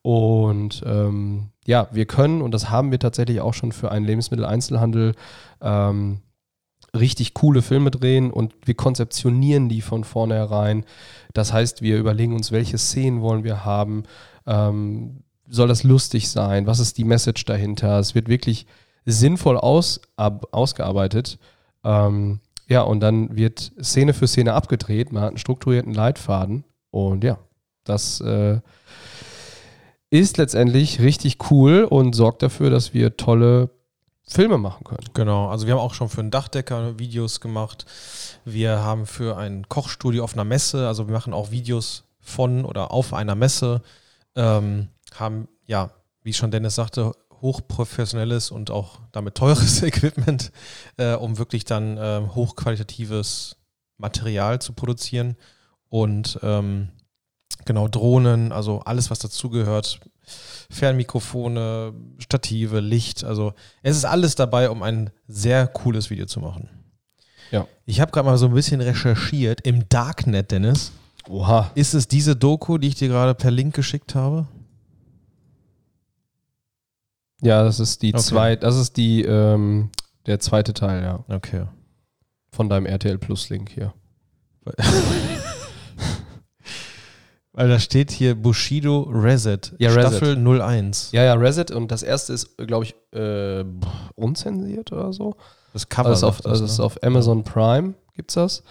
Und 0.03 0.83
ähm, 0.87 1.51
ja, 1.67 1.89
wir 1.93 2.07
können, 2.07 2.41
und 2.41 2.53
das 2.53 2.71
haben 2.71 2.91
wir 2.91 2.99
tatsächlich 2.99 3.41
auch 3.41 3.55
schon 3.55 3.73
für 3.73 3.91
einen 3.93 4.07
Lebensmitteleinzelhandel 4.07 5.15
ähm, 5.61 6.23
richtig 6.97 7.35
coole 7.35 7.63
Filme 7.63 7.91
drehen 7.91 8.31
und 8.31 8.55
wir 8.65 8.75
konzeptionieren 8.75 9.69
die 9.69 9.81
von 9.81 10.05
vornherein. 10.05 10.85
Das 11.35 11.53
heißt, 11.53 11.83
wir 11.83 11.99
überlegen 11.99 12.35
uns, 12.35 12.53
welche 12.53 12.79
Szenen 12.79 13.21
wollen 13.21 13.45
wir 13.45 13.65
haben. 13.65 14.05
Ähm, 14.47 15.23
soll 15.49 15.69
das 15.69 15.83
lustig 15.83 16.29
sein? 16.29 16.67
Was 16.67 16.79
ist 16.79 16.99
die 16.99 17.05
Message 17.05 17.45
dahinter? 17.45 17.99
Es 17.99 18.15
wird 18.15 18.29
wirklich 18.29 18.67
sinnvoll 19.05 19.57
aus, 19.57 20.01
ab, 20.17 20.49
ausgearbeitet. 20.53 21.39
Ähm, 21.85 22.41
ja, 22.69 22.83
und 22.83 23.01
dann 23.01 23.35
wird 23.37 23.73
Szene 23.83 24.13
für 24.13 24.27
Szene 24.27 24.53
abgedreht. 24.53 25.13
Man 25.13 25.23
hat 25.23 25.31
einen 25.31 25.39
strukturierten 25.39 25.95
Leitfaden. 25.95 26.65
Und 26.91 27.25
ja, 27.25 27.39
das 27.85 28.21
äh, 28.21 28.61
ist 30.11 30.37
letztendlich 30.37 31.01
richtig 31.01 31.51
cool 31.51 31.85
und 31.85 32.15
sorgt 32.15 32.43
dafür, 32.43 32.71
dass 32.71 32.93
wir 32.93 33.17
tolle 33.17 33.71
Filme 34.29 34.59
machen 34.59 34.85
können. 34.85 35.09
Genau, 35.15 35.49
also 35.49 35.67
wir 35.67 35.75
haben 35.75 35.81
auch 35.81 35.95
schon 35.95 36.11
für 36.11 36.21
einen 36.21 36.31
Dachdecker 36.31 36.99
Videos 36.99 37.41
gemacht. 37.41 37.87
Wir 38.45 38.83
haben 38.83 39.07
für 39.07 39.39
ein 39.39 39.69
Kochstudio 39.69 40.23
auf 40.23 40.35
einer 40.35 40.45
Messe, 40.45 40.87
also 40.87 41.09
wir 41.09 41.15
machen 41.15 41.33
auch 41.33 41.51
Videos 41.51 42.05
von 42.21 42.65
oder 42.65 42.91
auf 42.93 43.15
einer 43.15 43.35
Messe, 43.35 43.83
ähm, 44.37 44.89
haben, 45.15 45.49
ja, 45.67 45.91
wie 46.23 46.35
schon 46.35 46.51
Dennis 46.51 46.75
sagte, 46.75 47.13
hochprofessionelles 47.41 48.51
und 48.51 48.71
auch 48.71 49.01
damit 49.13 49.35
teures 49.35 49.83
Equipment, 49.83 50.53
äh, 50.99 51.15
um 51.15 51.39
wirklich 51.39 51.65
dann 51.65 51.97
äh, 51.97 52.21
hochqualitatives 52.35 53.57
Material 53.97 54.61
zu 54.61 54.75
produzieren. 54.75 55.37
Und 55.89 56.39
ähm, 56.43 56.91
genau 57.65 57.89
Drohnen, 57.89 58.53
also 58.53 58.81
alles, 58.81 59.11
was 59.11 59.21
dazugehört, 59.21 60.01
Fernmikrofone, 60.71 61.93
Stative, 62.19 62.81
Licht, 62.81 63.25
also 63.25 63.53
es 63.83 63.97
ist 63.97 64.05
alles 64.05 64.35
dabei, 64.35 64.71
um 64.71 64.83
ein 64.83 65.11
sehr 65.27 65.67
cooles 65.67 66.11
Video 66.11 66.27
zu 66.27 66.41
machen. 66.41 66.69
Ja. 67.51 67.67
Ich 67.87 68.01
habe 68.01 68.11
gerade 68.13 68.27
mal 68.29 68.37
so 68.39 68.47
ein 68.47 68.55
bisschen 68.55 68.81
recherchiert 68.81 69.63
im 69.67 69.89
Darknet, 69.89 70.51
Dennis. 70.51 70.93
Oha. 71.29 71.71
Ist 71.75 71.95
es 71.95 72.09
diese 72.09 72.37
Doku, 72.37 72.79
die 72.79 72.89
ich 72.89 72.95
dir 72.95 73.09
gerade 73.09 73.35
per 73.35 73.51
Link 73.51 73.75
geschickt 73.75 74.15
habe? 74.15 74.47
Ja, 77.41 77.63
das 77.63 77.81
ist 77.81 78.03
die 78.03 78.15
Okay. 78.15 78.23
zweite, 78.23 78.61
das 78.63 78.77
ist 78.77 78.97
die, 78.97 79.23
ähm, 79.23 79.91
der 80.27 80.41
zweite 80.41 80.75
Teil, 80.75 81.03
ja. 81.03 81.25
Okay. 81.29 81.67
Von 82.51 82.69
deinem 82.69 82.87
RTL 82.87 83.19
Plus 83.19 83.49
Link 83.51 83.71
hier. 83.71 83.93
Weil 87.59 87.69
da 87.71 87.81
steht 87.81 88.13
hier 88.13 88.37
Bushido 88.37 89.03
Reset, 89.11 89.59
Ja, 89.79 89.91
Reset. 89.91 90.17
Staffel 90.17 90.61
01. 90.61 91.11
Ja, 91.11 91.25
ja, 91.25 91.35
Reset 91.35 91.73
und 91.75 91.91
das 91.91 92.05
erste 92.05 92.33
ist, 92.33 92.57
glaube 92.57 92.85
ich, 92.85 92.95
äh, 93.13 93.65
unzensiert 94.15 94.93
oder 94.93 95.13
so. 95.13 95.35
Das 95.73 95.89
Cover. 95.89 96.11
Also, 96.11 96.29
auf, 96.29 96.37
das, 96.37 96.47
also 96.53 96.65
ist 96.67 96.79
ne? 96.79 96.85
auf 96.85 97.03
Amazon 97.03 97.43
Prime 97.43 97.95
gibt's 98.15 98.35
das. 98.35 98.63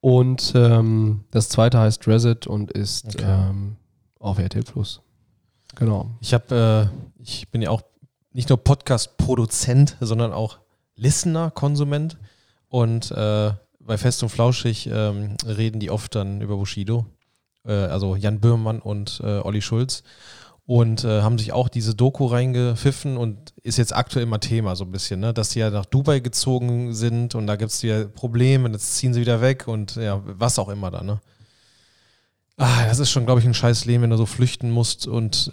Und 0.00 0.52
ähm, 0.54 1.24
das 1.32 1.48
zweite 1.48 1.80
heißt 1.80 2.06
Reset 2.06 2.46
und 2.46 2.70
ist 2.70 3.16
Okay. 3.16 3.24
ähm, 3.26 3.78
auf 4.20 4.38
RTL 4.38 4.62
Plus. 4.62 5.00
Genau. 5.74 6.10
Ich 6.20 6.34
habe, 6.34 6.92
äh, 7.18 7.20
ich 7.20 7.50
bin 7.50 7.62
ja 7.62 7.70
auch 7.70 7.82
nicht 8.32 8.48
nur 8.48 8.58
Podcast-Produzent, 8.58 9.96
sondern 10.00 10.32
auch 10.32 10.58
Listener, 10.94 11.50
Konsument. 11.50 12.16
Und 12.68 13.10
äh, 13.10 13.50
bei 13.80 13.98
Fest 13.98 14.22
und 14.22 14.28
Flauschig 14.28 14.86
ähm, 14.86 15.36
reden 15.44 15.80
die 15.80 15.90
oft 15.90 16.14
dann 16.14 16.40
über 16.42 16.56
Bushido. 16.56 17.06
Äh, 17.66 17.72
also 17.72 18.16
Jan 18.16 18.40
Böhmermann 18.40 18.80
und 18.80 19.20
äh, 19.22 19.40
Olli 19.40 19.62
Schulz. 19.62 20.02
Und 20.66 21.04
äh, 21.04 21.20
haben 21.20 21.38
sich 21.38 21.52
auch 21.52 21.68
diese 21.68 21.94
Doku 21.94 22.24
reingepfiffen 22.24 23.18
und 23.18 23.52
ist 23.62 23.76
jetzt 23.76 23.94
aktuell 23.94 24.22
immer 24.22 24.40
Thema 24.40 24.76
so 24.76 24.84
ein 24.84 24.92
bisschen, 24.92 25.20
ne? 25.20 25.34
dass 25.34 25.50
sie 25.50 25.60
ja 25.60 25.68
nach 25.68 25.84
Dubai 25.84 26.20
gezogen 26.20 26.94
sind 26.94 27.34
und 27.34 27.46
da 27.46 27.56
gibt 27.56 27.70
es 27.70 27.82
wieder 27.82 28.06
Probleme 28.06 28.64
und 28.64 28.72
jetzt 28.72 28.96
ziehen 28.96 29.12
sie 29.12 29.20
wieder 29.20 29.42
weg 29.42 29.68
und 29.68 29.96
ja, 29.96 30.22
was 30.24 30.58
auch 30.58 30.70
immer 30.70 30.90
da, 30.90 31.02
ne? 31.02 31.20
Ah, 32.56 32.86
das 32.86 32.98
ist 32.98 33.10
schon, 33.10 33.26
glaube 33.26 33.40
ich, 33.40 33.46
ein 33.46 33.52
scheiß 33.52 33.84
Leben, 33.84 34.04
wenn 34.04 34.10
du 34.10 34.16
so 34.16 34.26
flüchten 34.26 34.70
musst 34.70 35.06
und 35.06 35.52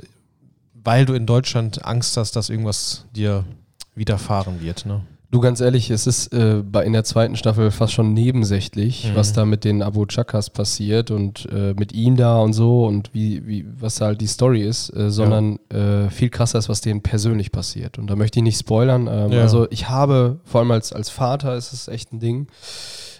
weil 0.83 1.05
du 1.05 1.13
in 1.13 1.25
Deutschland 1.25 1.83
Angst 1.85 2.17
hast, 2.17 2.35
dass 2.35 2.49
irgendwas 2.49 3.05
dir 3.15 3.45
widerfahren 3.95 4.61
wird. 4.61 4.85
Ne? 4.85 5.01
Du, 5.31 5.39
ganz 5.39 5.61
ehrlich, 5.61 5.89
es 5.89 6.07
ist 6.07 6.33
äh, 6.33 6.61
bei, 6.61 6.83
in 6.83 6.91
der 6.91 7.05
zweiten 7.05 7.37
Staffel 7.37 7.71
fast 7.71 7.93
schon 7.93 8.13
nebensächlich, 8.13 9.05
Mhm. 9.09 9.15
was 9.15 9.31
da 9.31 9.45
mit 9.45 9.63
den 9.63 9.81
Abu 9.81 10.05
Chakas 10.05 10.49
passiert 10.49 11.09
und 11.09 11.47
äh, 11.49 11.73
mit 11.73 11.93
ihm 11.93 12.17
da 12.17 12.37
und 12.39 12.51
so 12.51 12.85
und 12.85 13.09
wie, 13.13 13.47
wie, 13.47 13.65
was 13.79 13.95
da 13.95 14.07
halt 14.07 14.19
die 14.19 14.27
Story 14.27 14.61
ist, 14.61 14.89
äh, 14.93 15.09
sondern 15.09 15.57
äh, 15.69 16.09
viel 16.09 16.29
krasser 16.29 16.59
ist, 16.59 16.67
was 16.67 16.81
denen 16.81 17.01
persönlich 17.01 17.53
passiert. 17.53 17.97
Und 17.97 18.07
da 18.07 18.17
möchte 18.17 18.39
ich 18.39 18.43
nicht 18.43 18.59
spoilern. 18.59 19.07
Ähm, 19.09 19.31
Ja. 19.31 19.41
Also 19.43 19.67
ich 19.71 19.87
habe, 19.87 20.41
vor 20.43 20.59
allem 20.59 20.71
als, 20.71 20.91
als 20.91 21.09
Vater 21.09 21.55
ist 21.55 21.71
es 21.71 21.87
echt 21.87 22.11
ein 22.11 22.19
Ding. 22.19 22.47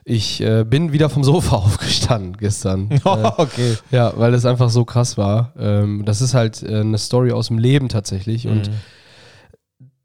Ich 0.04 0.42
äh, 0.42 0.66
bin 0.66 0.92
wieder 0.92 1.10
vom 1.10 1.24
Sofa 1.24 1.56
aufgestanden 1.66 2.36
gestern. 2.36 2.92
äh, 2.92 3.00
okay. 3.38 3.78
ja, 3.90 4.12
weil 4.18 4.34
es 4.34 4.46
einfach 4.46 4.70
so 4.70 4.84
krass 4.84 5.18
war. 5.18 5.54
Ähm, 5.58 6.04
das 6.04 6.20
ist 6.22 6.34
halt 6.34 6.62
äh, 6.62 6.82
eine 6.82 6.98
Story 6.98 7.32
aus 7.32 7.48
dem 7.48 7.58
Leben 7.58 7.88
tatsächlich. 7.88 8.48
Und 8.48 8.68
Mhm. 8.68 8.74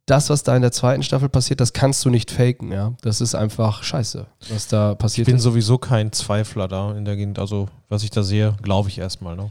Das, 0.06 0.30
was 0.30 0.42
da 0.44 0.54
in 0.56 0.62
der 0.62 0.72
zweiten 0.72 1.02
Staffel 1.02 1.28
passiert, 1.28 1.60
das 1.60 1.72
kannst 1.72 2.04
du 2.04 2.10
nicht 2.10 2.30
faken, 2.30 2.70
ja. 2.72 2.92
Das 3.02 3.20
ist 3.20 3.34
einfach 3.34 3.82
scheiße, 3.82 4.26
was 4.50 4.68
da 4.68 4.92
ich 4.92 4.98
passiert 4.98 5.26
bin 5.26 5.36
ist. 5.36 5.42
sowieso 5.42 5.78
kein 5.78 6.12
Zweifler 6.12 6.68
da 6.68 6.96
in 6.96 7.04
der 7.04 7.16
Gegend. 7.16 7.38
Also, 7.38 7.68
was 7.88 8.02
ich 8.04 8.10
da 8.10 8.22
sehe, 8.22 8.54
glaube 8.62 8.88
ich 8.88 8.98
erstmal. 8.98 9.36
Ne? 9.36 9.50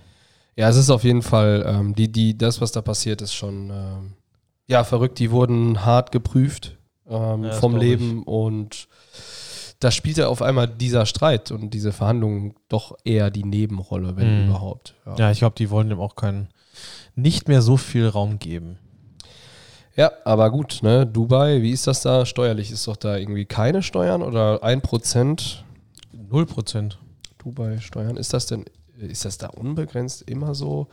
Ja, 0.55 0.69
es 0.69 0.77
ist 0.77 0.89
auf 0.89 1.03
jeden 1.03 1.21
Fall, 1.21 1.65
ähm, 1.67 1.93
die, 1.95 2.09
die, 2.11 2.37
das, 2.37 2.61
was 2.61 2.71
da 2.71 2.81
passiert, 2.81 3.21
ist 3.21 3.33
schon 3.33 3.69
ähm, 3.69 4.13
ja, 4.67 4.83
verrückt. 4.85 5.19
Die 5.19 5.29
wurden 5.31 5.85
hart 5.85 6.11
geprüft 6.13 6.77
ähm, 7.09 7.43
Ja, 7.43 7.51
vom 7.51 7.73
glaub 7.73 7.83
ich. 7.83 7.89
Leben 7.89 8.23
und 8.23 8.87
da 9.81 9.91
spielte 9.91 10.29
auf 10.29 10.41
einmal 10.41 10.69
dieser 10.69 11.05
Streit 11.05 11.51
und 11.51 11.71
diese 11.73 11.91
Verhandlungen 11.91 12.55
doch 12.69 12.95
eher 13.03 13.29
die 13.29 13.43
Nebenrolle, 13.43 14.15
wenn 14.15 14.43
Mhm. 14.43 14.47
überhaupt. 14.49 14.95
Ja, 15.05 15.15
Ja, 15.17 15.31
ich 15.31 15.39
glaube, 15.39 15.55
die 15.57 15.69
wollen 15.69 15.89
dem 15.89 15.99
auch 15.99 16.15
keinen, 16.15 16.47
nicht 17.13 17.49
mehr 17.49 17.61
so 17.61 17.75
viel 17.75 18.07
Raum 18.07 18.39
geben. 18.39 18.79
Ja 19.95 20.11
aber 20.23 20.49
gut, 20.51 20.79
ne? 20.81 21.05
Dubai, 21.05 21.61
wie 21.61 21.71
ist 21.71 21.87
das 21.87 22.01
da 22.01 22.25
steuerlich? 22.25 22.71
Ist 22.71 22.87
doch 22.87 22.97
da 22.97 23.17
irgendwie 23.17 23.45
keine 23.45 23.83
Steuern 23.83 24.21
oder 24.21 24.63
ein 24.63 24.81
Prozent 24.81 25.65
Null 26.29 26.45
Prozent. 26.45 26.99
Dubai 27.37 27.79
Steuern? 27.79 28.17
Ist 28.17 28.33
das 28.33 28.47
denn, 28.47 28.65
ist 28.97 29.25
das 29.25 29.37
da 29.37 29.47
unbegrenzt 29.47 30.23
immer 30.23 30.55
so? 30.55 30.87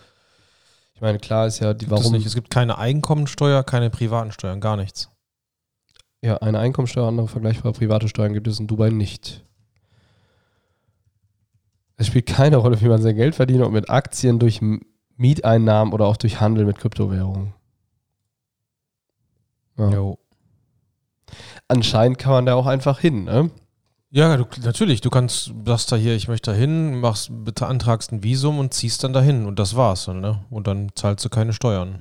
Ich 0.95 1.01
meine, 1.01 1.19
klar 1.19 1.47
ist 1.47 1.61
ja 1.61 1.75
die, 1.75 1.91
Warum 1.91 2.05
warum 2.05 2.17
nicht? 2.17 2.27
Es 2.27 2.35
gibt 2.35 2.51
keine 2.51 2.79
Einkommensteuer, 2.79 3.65
keine 3.65 3.91
privaten 3.91 4.33
Steuern, 4.33 4.61
gar 4.61 4.77
nichts. 4.77 5.09
Ja, 6.21 6.37
eine 6.37 6.59
Einkommensteuer, 6.59 7.09
andere 7.09 7.29
vergleichbare 7.29 7.75
private 7.75 8.09
Steuern 8.09 8.35
gibt 8.35 8.47
es 8.47 8.61
in 8.61 8.69
Dubai 8.69 8.91
nicht. 8.91 9.45
Es 11.97 12.07
spielt 12.07 12.27
keine 12.27 12.57
Rolle, 12.57 12.81
wie 12.81 12.89
man 12.89 13.03
sein 13.03 13.17
Geld 13.17 13.35
verdient, 13.35 13.63
ob 13.63 13.73
mit 13.73 13.91
Aktien, 13.91 14.39
durch 14.39 14.61
Mieteinnahmen 15.17 15.93
oder 15.93 16.07
auch 16.07 16.17
durch 16.17 16.41
Handel 16.41 16.65
mit 16.65 16.79
Kryptowährungen. 16.79 17.55
Ja. 19.79 19.91
Jo. 19.91 20.19
Anscheinend 21.69 22.19
kann 22.19 22.33
man 22.33 22.47
da 22.47 22.55
auch 22.55 22.67
einfach 22.67 22.99
hin, 22.99 23.25
ne? 23.25 23.51
Ja, 24.11 24.37
du, 24.37 24.45
natürlich. 24.63 25.01
Du 25.01 25.09
kannst, 25.09 25.53
sagst 25.65 25.91
da 25.91 25.97
hier, 25.97 26.15
ich 26.15 26.29
möchte 26.29 26.51
da 26.51 26.57
hin, 26.57 27.01
machst, 27.01 27.31
beantragst 27.31 28.13
ein 28.13 28.23
Visum 28.23 28.59
und 28.59 28.75
ziehst 28.75 29.03
dann 29.05 29.15
dahin 29.15 29.47
und 29.47 29.59
das 29.59 29.75
war's 29.75 30.05
dann, 30.05 30.21
ne? 30.21 30.45
Und 30.51 30.67
dann 30.67 30.91
zahlst 30.95 31.25
du 31.25 31.31
keine 31.31 31.55
Steuern. 31.55 31.99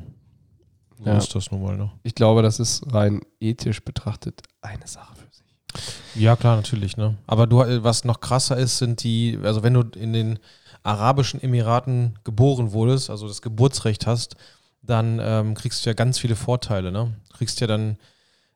So 1.00 1.06
Ja. 1.06 1.18
ist 1.18 1.34
das 1.34 1.52
nun 1.52 1.64
mal, 1.64 1.78
ne? 1.78 1.90
Ich 2.04 2.14
glaube, 2.14 2.42
das 2.42 2.60
ist 2.60 2.84
rein 2.94 3.22
ethisch 3.40 3.82
betrachtet 3.86 4.42
eine 4.62 4.86
Sache 4.88 5.16
für 5.16 5.28
sich. 5.34 6.22
Ja, 6.22 6.36
klar, 6.36 6.58
natürlich, 6.58 6.98
ne? 6.98 7.16
Aber 7.28 7.48
du, 7.48 7.62
äh, 7.62 7.82
was 7.82 8.04
noch 8.04 8.20
krasser 8.20 8.58
ist, 8.58 8.78
sind 8.80 9.04
die, 9.04 9.40
also 9.42 9.64
wenn 9.64 9.74
du 9.74 9.84
in 9.98 10.12
den 10.12 10.38
Arabischen 10.84 11.42
Emiraten 11.42 12.20
geboren 12.26 12.74
wurdest, 12.74 13.10
also 13.10 13.26
das 13.28 13.42
Geburtsrecht 13.42 14.06
hast, 14.06 14.36
dann 14.82 15.20
ähm, 15.22 15.54
kriegst 15.54 15.86
du 15.86 15.90
ja 15.90 15.94
ganz 15.94 16.20
viele 16.20 16.36
Vorteile, 16.36 16.92
ne? 16.92 17.14
Du 17.30 17.38
kriegst 17.38 17.62
ja 17.62 17.68
dann, 17.68 17.98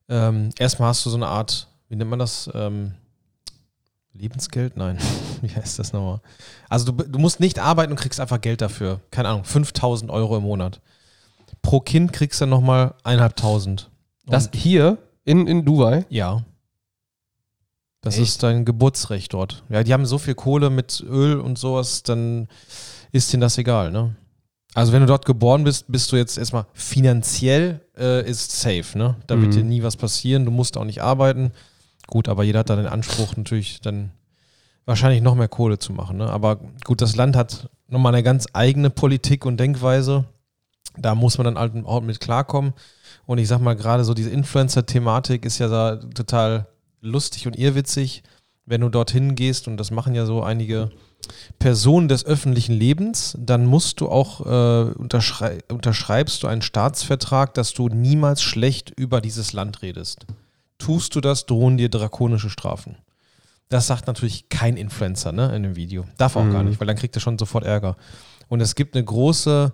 ähm, 0.10 0.50
erstmal 0.58 0.90
hast 0.90 1.06
du 1.06 1.10
so 1.10 1.18
eine 1.18 1.28
Art, 1.28 1.68
wie 1.90 1.96
nennt 1.96 2.10
man 2.10 2.20
das? 2.20 2.50
Ähm, 2.54 2.94
Lebensgeld? 4.14 4.78
Nein. 4.78 4.98
Wie 5.42 5.54
heißt 5.54 5.78
das 5.78 5.92
nochmal? 5.92 6.22
Also 6.70 6.92
du, 6.92 7.04
du 7.04 7.20
musst 7.20 7.40
nicht 7.40 7.60
arbeiten 7.60 7.92
und 7.92 8.00
kriegst 8.00 8.20
einfach 8.20 8.40
Geld 8.40 8.62
dafür. 8.62 9.02
Keine 9.12 9.28
Ahnung, 9.30 9.44
5000 9.44 10.10
Euro 10.10 10.38
im 10.38 10.44
Monat. 10.44 10.80
Pro 11.62 11.82
Kind 11.82 12.14
kriegst 12.14 12.40
du 12.40 12.46
nochmal 12.46 12.94
1.500. 13.04 13.88
Das 14.26 14.50
hier 14.54 14.98
in, 15.26 15.48
in 15.48 15.66
Dubai, 15.66 16.06
ja. 16.10 16.44
Das 18.02 18.16
Echt? 18.16 18.24
ist 18.24 18.44
dein 18.44 18.66
Geburtsrecht 18.66 19.34
dort. 19.34 19.64
Ja, 19.70 19.84
die 19.84 19.92
haben 19.92 20.06
so 20.06 20.18
viel 20.18 20.36
Kohle 20.36 20.70
mit 20.70 21.04
Öl 21.08 21.40
und 21.40 21.58
sowas, 21.58 22.04
dann 22.04 22.48
ist 23.12 23.34
denen 23.34 23.42
das 23.42 23.58
egal, 23.58 23.92
ne? 23.92 24.16
Also 24.76 24.92
wenn 24.92 25.00
du 25.02 25.08
dort 25.08 25.26
geboren 25.26 25.64
bist, 25.64 25.86
bist 25.88 26.12
du 26.12 26.18
jetzt 26.18 26.38
erstmal 26.38 26.66
finanziell 26.74 27.80
äh, 27.98 28.30
ist 28.30 28.52
safe, 28.52 28.98
ne? 28.98 29.16
Da 29.26 29.40
wird 29.40 29.48
Mhm. 29.48 29.56
dir 29.58 29.64
nie 29.64 29.84
was 29.84 29.96
passieren, 29.96 30.46
du 30.46 30.52
musst 30.52 30.78
auch 30.78 30.84
nicht 30.84 31.02
arbeiten. 31.02 31.52
Gut, 32.08 32.28
aber 32.30 32.44
jeder 32.44 32.60
hat 32.60 32.70
dann 32.70 32.78
den 32.80 32.88
Anspruch 32.88 33.36
natürlich 33.38 33.80
dann 33.82 34.12
wahrscheinlich 34.86 35.22
noch 35.22 35.34
mehr 35.36 35.48
Kohle 35.48 35.80
zu 35.80 35.94
machen, 35.94 36.18
ne? 36.18 36.30
Aber 36.30 36.58
gut, 36.84 37.02
das 37.02 37.16
Land 37.16 37.36
hat 37.36 37.70
nochmal 37.88 38.14
eine 38.14 38.22
ganz 38.24 38.48
eigene 38.54 38.90
Politik 38.90 39.46
und 39.46 39.58
Denkweise. 39.58 40.26
Da 40.98 41.16
muss 41.16 41.38
man 41.38 41.46
dann 41.46 41.58
halt 41.58 41.74
auch 41.86 42.02
mit 42.02 42.20
klarkommen. 42.20 42.74
Und 43.26 43.38
ich 43.38 43.48
sag 43.48 43.60
mal, 43.60 43.76
gerade 43.76 44.04
so 44.04 44.14
diese 44.14 44.30
Influencer-Thematik 44.30 45.46
ist 45.46 45.58
ja 45.58 45.68
da 45.68 45.96
total 45.96 46.68
lustig 47.02 47.48
und 47.48 47.58
irrwitzig, 47.58 48.24
wenn 48.66 48.82
du 48.82 48.90
dorthin 48.90 49.36
gehst, 49.36 49.68
und 49.68 49.78
das 49.78 49.92
machen 49.92 50.16
ja 50.16 50.26
so 50.26 50.44
einige 50.44 50.92
Person 51.60 52.08
des 52.08 52.26
öffentlichen 52.26 52.74
Lebens, 52.74 53.36
dann 53.40 53.66
musst 53.66 54.02
du 54.02 54.10
auch 54.10 54.46
äh, 54.46 54.92
unterschrei 54.94 55.60
unterschreibst 55.70 56.44
du 56.44 56.48
einen 56.48 56.62
Staatsvertrag, 56.62 57.54
dass 57.54 57.74
du 57.74 57.88
niemals 57.90 58.42
schlecht 58.42 58.92
über 58.98 59.22
dieses 59.22 59.54
Land 59.54 59.82
redest. 59.82 60.26
Tust 60.78 61.16
du 61.16 61.22
das, 61.22 61.46
drohen 61.46 61.78
dir 61.78 61.90
drakonische 61.90 62.50
Strafen. 62.50 62.98
Das 63.70 63.88
sagt 63.88 64.08
natürlich 64.08 64.50
kein 64.50 64.78
Influencer 64.78 65.32
ne, 65.32 65.56
in 65.56 65.64
dem 65.64 65.76
Video. 65.76 66.06
Darf 66.18 66.36
auch 66.36 66.44
Mhm. 66.44 66.52
gar 66.54 66.64
nicht, 66.64 66.80
weil 66.80 66.88
dann 66.88 66.98
kriegt 66.98 67.16
er 67.16 67.22
schon 67.22 67.38
sofort 67.40 67.64
Ärger. 67.64 67.96
Und 68.48 68.62
es 68.62 68.76
gibt 68.76 68.96
eine 68.96 69.04
große 69.04 69.74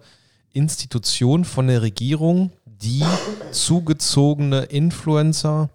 Institution 0.53 1.43
von 1.43 1.67
der 1.67 1.81
Regierung, 1.81 2.51
die 2.65 3.03
zugezogene 3.51 4.63
Influencer 4.63 5.69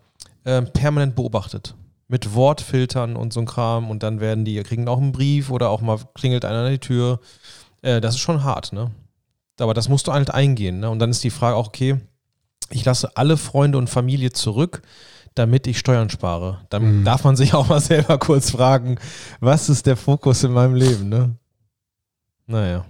äh, 0.44 0.62
permanent 0.62 1.14
beobachtet. 1.14 1.74
Mit 2.08 2.34
Wortfiltern 2.34 3.16
und 3.16 3.32
so 3.32 3.40
ein 3.40 3.46
Kram. 3.46 3.90
Und 3.90 4.02
dann 4.02 4.20
werden 4.20 4.44
die, 4.44 4.62
kriegen 4.62 4.86
auch 4.88 4.98
einen 4.98 5.12
Brief 5.12 5.50
oder 5.50 5.70
auch 5.70 5.80
mal 5.80 5.98
klingelt 6.14 6.44
einer 6.44 6.64
an 6.64 6.70
die 6.72 6.78
Tür. 6.78 7.20
Äh, 7.82 8.00
das 8.00 8.14
ist 8.14 8.20
schon 8.20 8.44
hart, 8.44 8.72
ne? 8.72 8.90
Aber 9.58 9.74
das 9.74 9.88
musst 9.88 10.06
du 10.06 10.12
halt 10.12 10.30
eingehen. 10.30 10.80
Ne? 10.80 10.90
Und 10.90 10.98
dann 10.98 11.10
ist 11.10 11.24
die 11.24 11.30
Frage 11.30 11.56
auch, 11.56 11.68
okay, 11.68 11.98
ich 12.70 12.84
lasse 12.84 13.16
alle 13.16 13.36
Freunde 13.36 13.78
und 13.78 13.88
Familie 13.88 14.30
zurück, 14.32 14.82
damit 15.34 15.66
ich 15.66 15.78
Steuern 15.78 16.10
spare. 16.10 16.60
Dann 16.68 17.00
Mhm. 17.00 17.04
darf 17.04 17.24
man 17.24 17.36
sich 17.36 17.54
auch 17.54 17.68
mal 17.68 17.80
selber 17.80 18.18
kurz 18.18 18.50
fragen, 18.50 18.98
was 19.40 19.68
ist 19.68 19.86
der 19.86 19.96
Fokus 19.96 20.44
in 20.44 20.52
meinem 20.52 20.74
Leben, 20.74 21.08
ne? 21.08 21.36
Naja. 22.46 22.84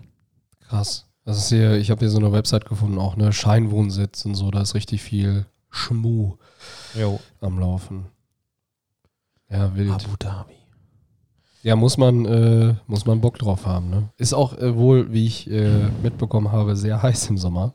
Krass. 0.69 1.07
Das 1.25 1.39
ist 1.39 1.49
hier, 1.49 1.75
ich 1.75 1.91
habe 1.91 2.01
hier 2.01 2.11
so 2.11 2.19
eine 2.19 2.33
Website 2.33 2.67
gefunden, 2.67 2.99
auch 2.99 3.17
ne 3.17 3.33
Scheinwohnsitz 3.33 4.25
und 4.25 4.35
so, 4.35 4.51
da 4.51 4.61
ist 4.61 4.75
richtig 4.75 5.03
viel 5.03 5.47
Schmu 5.71 6.37
Jo. 6.95 7.21
am 7.41 7.59
Laufen. 7.59 8.07
Ja, 9.51 9.75
wild. 9.77 9.93
Abu 9.93 10.17
Dhabi. 10.19 10.55
Ja, 11.63 11.75
muss 11.75 11.97
man, 11.97 12.25
äh, 12.27 12.75
muss 12.87 13.07
man 13.07 13.21
Bock 13.21 13.39
drauf 13.39 13.67
haben, 13.67 13.91
ne? 13.91 14.09
Ist 14.19 14.35
auch 14.35 14.57
äh, 14.59 14.77
wohl, 14.77 15.13
wie 15.13 15.27
ich 15.27 15.51
äh, 15.51 15.89
mitbekommen 16.03 16.53
habe, 16.53 16.77
sehr 16.77 17.03
heiß 17.03 17.31
im 17.31 17.39
Sommer. 17.39 17.73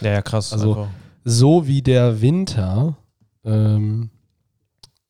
Ja, 0.00 0.10
ja, 0.12 0.22
krass. 0.22 0.52
Also- 0.52 0.70
einfach. 0.74 0.88
So 1.24 1.66
wie 1.66 1.82
der 1.82 2.22
Winter, 2.22 2.96
ähm, 3.44 4.08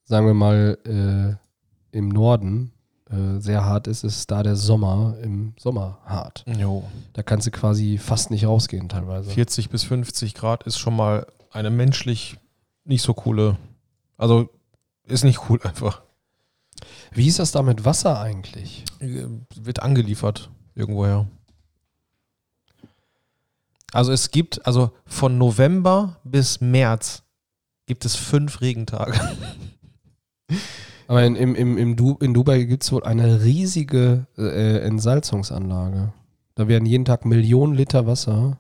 sagen 0.05 0.27
wir 0.27 0.35
mal, 0.35 0.77
äh, 0.85 1.97
im 1.97 2.09
Norden 2.09 2.73
äh, 3.09 3.39
sehr 3.39 3.65
hart 3.65 3.87
ist, 3.87 4.03
ist 4.03 4.29
da 4.31 4.43
der 4.43 4.57
Sommer 4.57 5.17
im 5.23 5.55
Sommer 5.59 5.99
hart. 6.05 6.45
Jo. 6.59 6.83
Da 7.13 7.23
kannst 7.23 7.47
du 7.47 7.51
quasi 7.53 7.99
fast 7.99 8.31
nicht 8.33 8.47
rausgehen 8.47 8.89
teilweise. 8.89 9.31
40 9.31 9.71
bis 9.71 9.85
50 9.85 10.35
Grad 10.35 10.65
ist 10.65 10.79
schon 10.79 10.97
mal 10.97 11.27
eine 11.53 11.71
menschlich 11.71 12.37
nicht 12.85 13.03
so 13.03 13.15
coole, 13.15 13.57
also 14.17 14.49
ist 15.09 15.25
nicht 15.25 15.49
cool 15.49 15.61
einfach. 15.63 16.03
Wie 17.13 17.27
ist 17.27 17.39
das 17.39 17.53
da 17.53 17.63
mit 17.63 17.85
Wasser 17.85 18.21
eigentlich? 18.21 18.85
Äh, 19.01 19.25
Wird 19.57 19.83
angeliefert 19.83 20.51
irgendwoher. 20.75 21.27
Also 23.93 24.13
es 24.13 24.31
gibt, 24.31 24.67
also 24.67 24.93
von 25.07 25.39
November 25.39 26.21
bis 26.25 26.61
März 26.61 27.23
gibt 27.87 28.05
es 28.05 28.17
fünf 28.17 28.61
Regentage. 28.61 29.19
Aber 31.09 31.25
in, 31.25 31.37
im, 31.37 31.55
im, 31.55 31.79
im 31.79 31.97
du 31.97 32.19
in 32.21 32.35
Dubai 32.35 32.65
gibt 32.65 32.85
es 32.85 32.93
wohl 32.93 33.03
eine 33.03 33.43
riesige 33.43 34.27
äh, 34.37 34.81
Entsalzungsanlage. 34.81 36.13
Da 36.55 36.69
werden 36.69 36.85
jeden 36.85 37.07
Tag 37.07 37.25
Millionen 37.25 37.75
Liter 37.75 38.07
Wasser, 38.07 38.59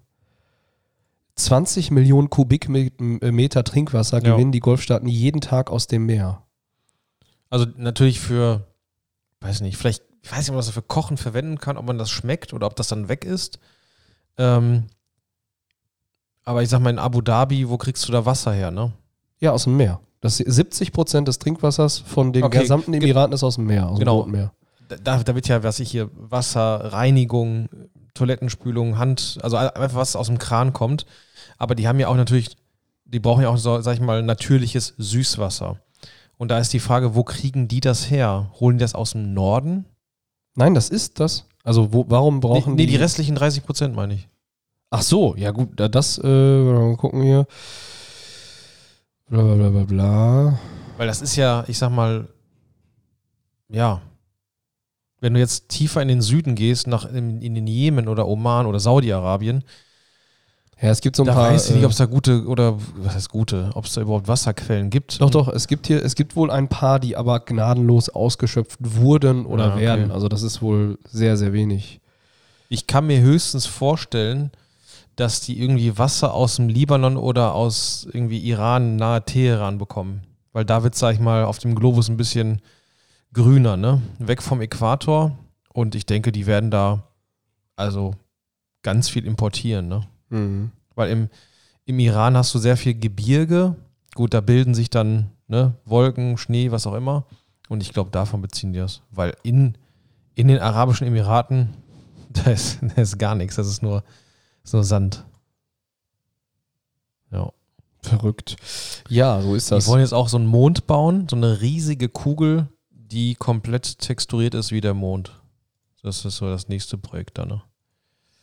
20 1.39 1.91
Millionen 1.91 2.31
Kubikmeter 2.31 3.65
Trinkwasser 3.65 4.23
Ja. 4.23 4.33
gewinnen 4.35 4.53
die 4.53 4.61
Golfstaaten 4.61 5.09
jeden 5.09 5.41
Tag 5.41 5.71
aus 5.71 5.87
dem 5.87 6.07
Meer. 6.07 6.43
Also 7.51 7.67
natürlich 7.77 8.21
für, 8.21 8.67
weiß 9.41 9.61
nicht, 9.63 9.77
vielleicht, 9.77 10.03
ich 10.23 10.31
weiß 10.31 10.39
nicht, 10.39 10.49
ob 10.51 10.55
man 10.57 10.65
das 10.65 10.71
für 10.71 10.83
Kochen 10.83 11.17
verwenden 11.17 11.59
kann, 11.59 11.77
ob 11.77 11.87
man 11.87 11.97
das 11.99 12.11
schmeckt 12.11 12.53
oder 12.53 12.67
ob 12.67 12.77
das 12.77 12.89
dann 12.89 13.09
weg 13.09 13.25
ist. 13.25 13.59
Ähm, 14.37 14.85
aber 16.45 16.63
ich 16.63 16.69
sag 16.69 16.81
mal, 16.81 16.91
in 16.91 16.99
Abu 16.99 17.21
Dhabi, 17.21 17.69
wo 17.69 17.77
kriegst 17.79 18.07
du 18.09 18.13
da 18.13 18.25
Wasser 18.27 18.53
her, 18.53 18.71
ne? 18.71 18.93
Ja, 19.41 19.53
aus 19.53 19.65
dem 19.65 19.77
Meer. 19.77 20.01
Das 20.21 20.37
70 20.39 20.93
Prozent 20.93 21.29
des 21.29 21.39
Trinkwassers 21.39 21.99
von 21.99 22.33
den 22.33 22.43
Okay, 22.43 22.61
gesamten 22.61 22.93
ge- 22.93 23.01
Emiraten 23.03 23.33
ist 23.33 23.45
aus 23.45 23.55
dem 23.55 23.67
Meer, 23.67 23.89
aus 23.89 23.99
Genau. 23.99 24.23
dem 24.25 24.33
Meer. 24.33 24.53
Da, 25.05 25.19
da 25.23 25.35
wird 25.35 25.47
ja, 25.49 25.63
was 25.63 25.79
ich 25.81 25.91
hier, 25.91 26.11
Wasser, 26.15 26.93
Reinigung, 26.93 27.69
Toilettenspülung, 28.15 28.99
Hand, 28.99 29.39
also 29.43 29.57
einfach 29.57 29.95
was 29.95 30.17
aus 30.17 30.27
dem 30.27 30.39
Kran 30.39 30.73
kommt. 30.73 31.07
Aber 31.59 31.75
die 31.75 31.87
haben 31.87 32.01
ja 32.01 32.09
auch 32.09 32.17
natürlich, 32.17 32.57
die 33.05 33.21
brauchen 33.21 33.43
ja 33.43 33.49
auch, 33.51 33.57
so, 33.57 33.81
sag 33.81 33.95
ich 33.95 34.01
mal, 34.01 34.23
natürliches 34.23 34.95
Süßwasser. 34.97 35.81
Und 36.39 36.51
da 36.51 36.59
ist 36.59 36.73
die 36.73 36.81
Frage, 36.81 37.15
wo 37.15 37.25
kriegen 37.25 37.69
die 37.69 37.81
das 37.81 38.11
her? 38.11 38.51
Holen 38.61 38.79
die 38.79 38.83
das 38.83 38.95
aus 38.95 39.13
dem 39.13 39.35
Norden? 39.35 39.85
Nein, 40.55 40.75
das 40.75 40.89
ist 40.89 41.21
das. 41.21 41.45
Also 41.65 41.93
wo, 41.93 42.07
warum 42.09 42.41
brauchen 42.41 42.75
nee, 42.75 42.83
nee, 42.83 42.87
die... 42.87 42.93
die 42.93 42.97
restlichen 42.97 43.35
30 43.35 43.65
Prozent 43.65 43.95
meine 43.95 44.15
ich. 44.15 44.29
Ach 44.91 45.03
so, 45.03 45.35
ja 45.37 45.51
gut, 45.51 45.79
da- 45.79 45.89
das, 45.89 46.19
äh, 46.19 46.27
mal 46.27 46.97
gucken 46.97 47.23
hier. 47.23 47.47
Bla 49.29 49.43
bla 49.43 49.55
bla 49.55 49.69
bla 49.69 49.85
bla. 49.85 50.59
Weil 50.97 51.07
das 51.07 51.21
ist 51.21 51.37
ja, 51.37 51.65
ich 51.69 51.77
sag 51.77 51.91
mal, 51.91 52.29
ja, 53.69 54.01
wenn 55.21 55.35
du 55.35 55.41
jetzt 55.41 55.69
tiefer 55.69 56.01
in 56.01 56.09
den 56.09 56.23
Süden 56.23 56.55
gehst, 56.55 56.87
nach 56.87 57.05
in, 57.05 57.43
in 57.43 57.55
den 57.55 57.67
Jemen 57.67 58.09
oder 58.09 58.27
Oman 58.27 58.67
oder 58.67 58.81
Saudi-Arabien, 58.81 59.65
Ja, 60.81 60.91
es 60.91 61.01
gibt 61.01 61.17
so 61.17 61.25
ein 61.25 61.27
da 61.27 61.35
paar. 61.35 61.51
weiß 61.53 61.69
ich 61.69 61.75
nicht, 61.75 61.83
äh, 61.83 61.87
ob 61.87 61.91
es 61.93 61.99
da 61.99 62.07
gute 62.07 62.47
oder 62.47 62.79
was 62.97 63.15
heißt 63.15 63.31
gute, 63.31 63.71
ob 63.75 63.85
es 63.87 63.95
da 63.95 64.01
überhaupt 64.01 64.29
Wasserquellen 64.29 64.91
gibt. 64.91 65.21
Doch, 65.21 65.31
doch, 65.31 65.49
es 65.49 65.67
gibt 65.67 65.89
hier, 65.89 66.05
es 66.05 66.15
gibt 66.15 66.37
wohl 66.37 66.51
ein 66.53 66.69
paar, 66.69 67.01
die 67.01 67.17
aber 67.17 67.41
gnadenlos 67.41 68.09
ausgeschöpft 68.09 68.79
wurden 68.81 69.45
oder 69.45 69.73
Ah, 69.73 69.75
okay. 69.75 69.81
werden. 69.83 70.11
Also 70.13 70.29
das 70.29 70.43
ist 70.43 70.63
wohl 70.63 70.99
sehr, 71.09 71.37
sehr 71.37 71.53
wenig. 71.53 72.01
Ich 72.69 72.87
kann 72.87 73.07
mir 73.09 73.21
höchstens 73.21 73.67
vorstellen, 73.67 74.53
dass 75.17 75.41
die 75.41 75.61
irgendwie 75.61 75.99
Wasser 75.99 76.33
aus 76.33 76.57
dem 76.57 76.69
Libanon 76.69 77.17
oder 77.17 77.55
aus 77.57 78.07
irgendwie 78.13 78.39
Iran 78.39 78.95
nahe 78.95 79.25
Teheran 79.25 79.79
bekommen. 79.79 80.23
Weil 80.53 80.65
da 80.65 80.85
wird, 80.85 80.95
sag 80.95 81.15
ich 81.15 81.21
mal, 81.21 81.45
auf 81.45 81.59
dem 81.59 81.75
Globus 81.75 82.09
ein 82.09 82.17
bisschen 82.17 82.63
grüner, 83.33 83.77
ne? 83.77 84.01
Weg 84.21 84.43
vom 84.45 84.61
Äquator. 84.61 85.37
Und 85.73 85.97
ich 85.97 86.07
denke, 86.07 86.31
die 86.31 86.47
werden 86.47 86.71
da 86.71 87.03
also 87.75 88.13
ganz 88.83 89.09
viel 89.09 89.27
importieren, 89.27 89.89
ne? 89.89 90.03
Mhm. 90.31 90.71
Weil 90.95 91.11
im, 91.11 91.29
im 91.85 91.99
Iran 91.99 92.37
hast 92.37 92.55
du 92.55 92.59
sehr 92.59 92.77
viel 92.77 92.95
Gebirge. 92.95 93.77
Gut, 94.15 94.35
da 94.35 94.41
bilden 94.41 94.75
sich 94.75 94.91
dann 94.91 95.31
ne, 95.47 95.75
Wolken, 95.85 96.37
Schnee, 96.39 96.71
was 96.71 96.87
auch 96.87 96.95
immer. 96.95 97.25
Und 97.69 97.83
ich 97.83 97.93
glaube, 97.93 98.11
davon 98.11 98.41
beziehen 98.43 98.73
die 98.73 98.79
das. 98.79 99.03
Weil 99.11 99.37
in, 99.43 99.77
in 100.35 100.49
den 100.49 100.59
Arabischen 100.59 101.07
Emiraten, 101.07 101.71
da 102.33 102.51
ist, 102.51 102.79
da 102.83 103.03
ist 103.03 103.19
gar 103.19 103.35
nichts. 103.35 103.57
Das 103.57 103.69
ist 103.69 103.83
nur, 103.83 104.03
ist 104.65 104.73
nur 104.73 104.85
Sand. 104.85 105.25
Ja. 107.31 107.53
Verrückt. 108.03 108.57
Ja, 109.09 109.41
so 109.43 109.55
ist 109.55 109.71
Die 109.71 109.75
das. 109.75 109.87
wollen 109.89 110.01
jetzt 110.01 110.15
auch 110.15 110.29
so 110.29 110.37
einen 110.37 110.47
Mond 110.47 110.87
bauen, 110.87 111.27
so 111.29 111.37
eine 111.37 111.61
riesige 111.61 112.09
Kugel, 112.09 112.69
die 112.91 113.35
komplett 113.35 113.99
texturiert 113.99 114.55
ist 114.55 114.71
wie 114.71 114.81
der 114.81 114.95
Mond. 114.95 115.33
Das 116.03 116.25
ist 116.25 116.37
so 116.37 116.47
das 116.49 116.69
nächste 116.69 116.97
Projekt 116.97 117.39
da, 117.39 117.45
ne? 117.45 117.63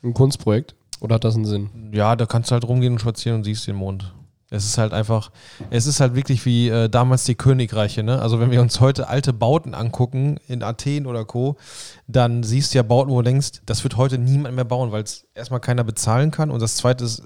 Ein 0.04 0.14
Kunstprojekt? 0.14 0.76
Oder 1.02 1.16
hat 1.16 1.24
das 1.24 1.36
einen 1.36 1.46
Sinn? 1.46 1.70
Ja, 1.92 2.16
da 2.16 2.26
kannst 2.26 2.50
du 2.50 2.54
halt 2.54 2.66
rumgehen 2.66 2.94
und 2.94 3.00
spazieren 3.00 3.38
und 3.38 3.44
siehst 3.44 3.68
den 3.68 3.76
Mond. 3.76 4.14
Es 4.52 4.64
ist 4.64 4.78
halt 4.78 4.94
einfach, 4.94 5.32
es 5.72 5.88
ist 5.88 6.00
halt 6.00 6.16
wirklich 6.16 6.46
wie 6.46 6.70
äh, 6.70 6.88
damals 6.88 7.24
die 7.24 7.36
Königreiche, 7.36 8.04
ne? 8.04 8.22
Also 8.22 8.40
wenn 8.40 8.52
wir 8.52 8.62
uns 8.62 8.80
heute 8.80 9.08
alte 9.08 9.34
Bauten 9.34 9.74
angucken, 9.74 10.40
in 10.48 10.62
Athen 10.62 11.08
oder 11.08 11.26
Co., 11.26 11.58
dann 12.08 12.44
siehst 12.44 12.74
du 12.74 12.78
ja 12.78 12.84
Bauten, 12.84 13.12
wo 13.12 13.18
du 13.18 13.24
denkst, 13.24 13.62
das 13.66 13.84
wird 13.84 13.98
heute 13.98 14.20
niemand 14.20 14.56
mehr 14.56 14.64
bauen, 14.64 14.92
weil 14.92 15.04
es 15.04 15.26
erstmal 15.34 15.60
keiner 15.60 15.84
bezahlen 15.84 16.30
kann 16.30 16.52
und 16.52 16.62
das 16.62 16.76
zweite 16.76 17.04
ist, 17.04 17.24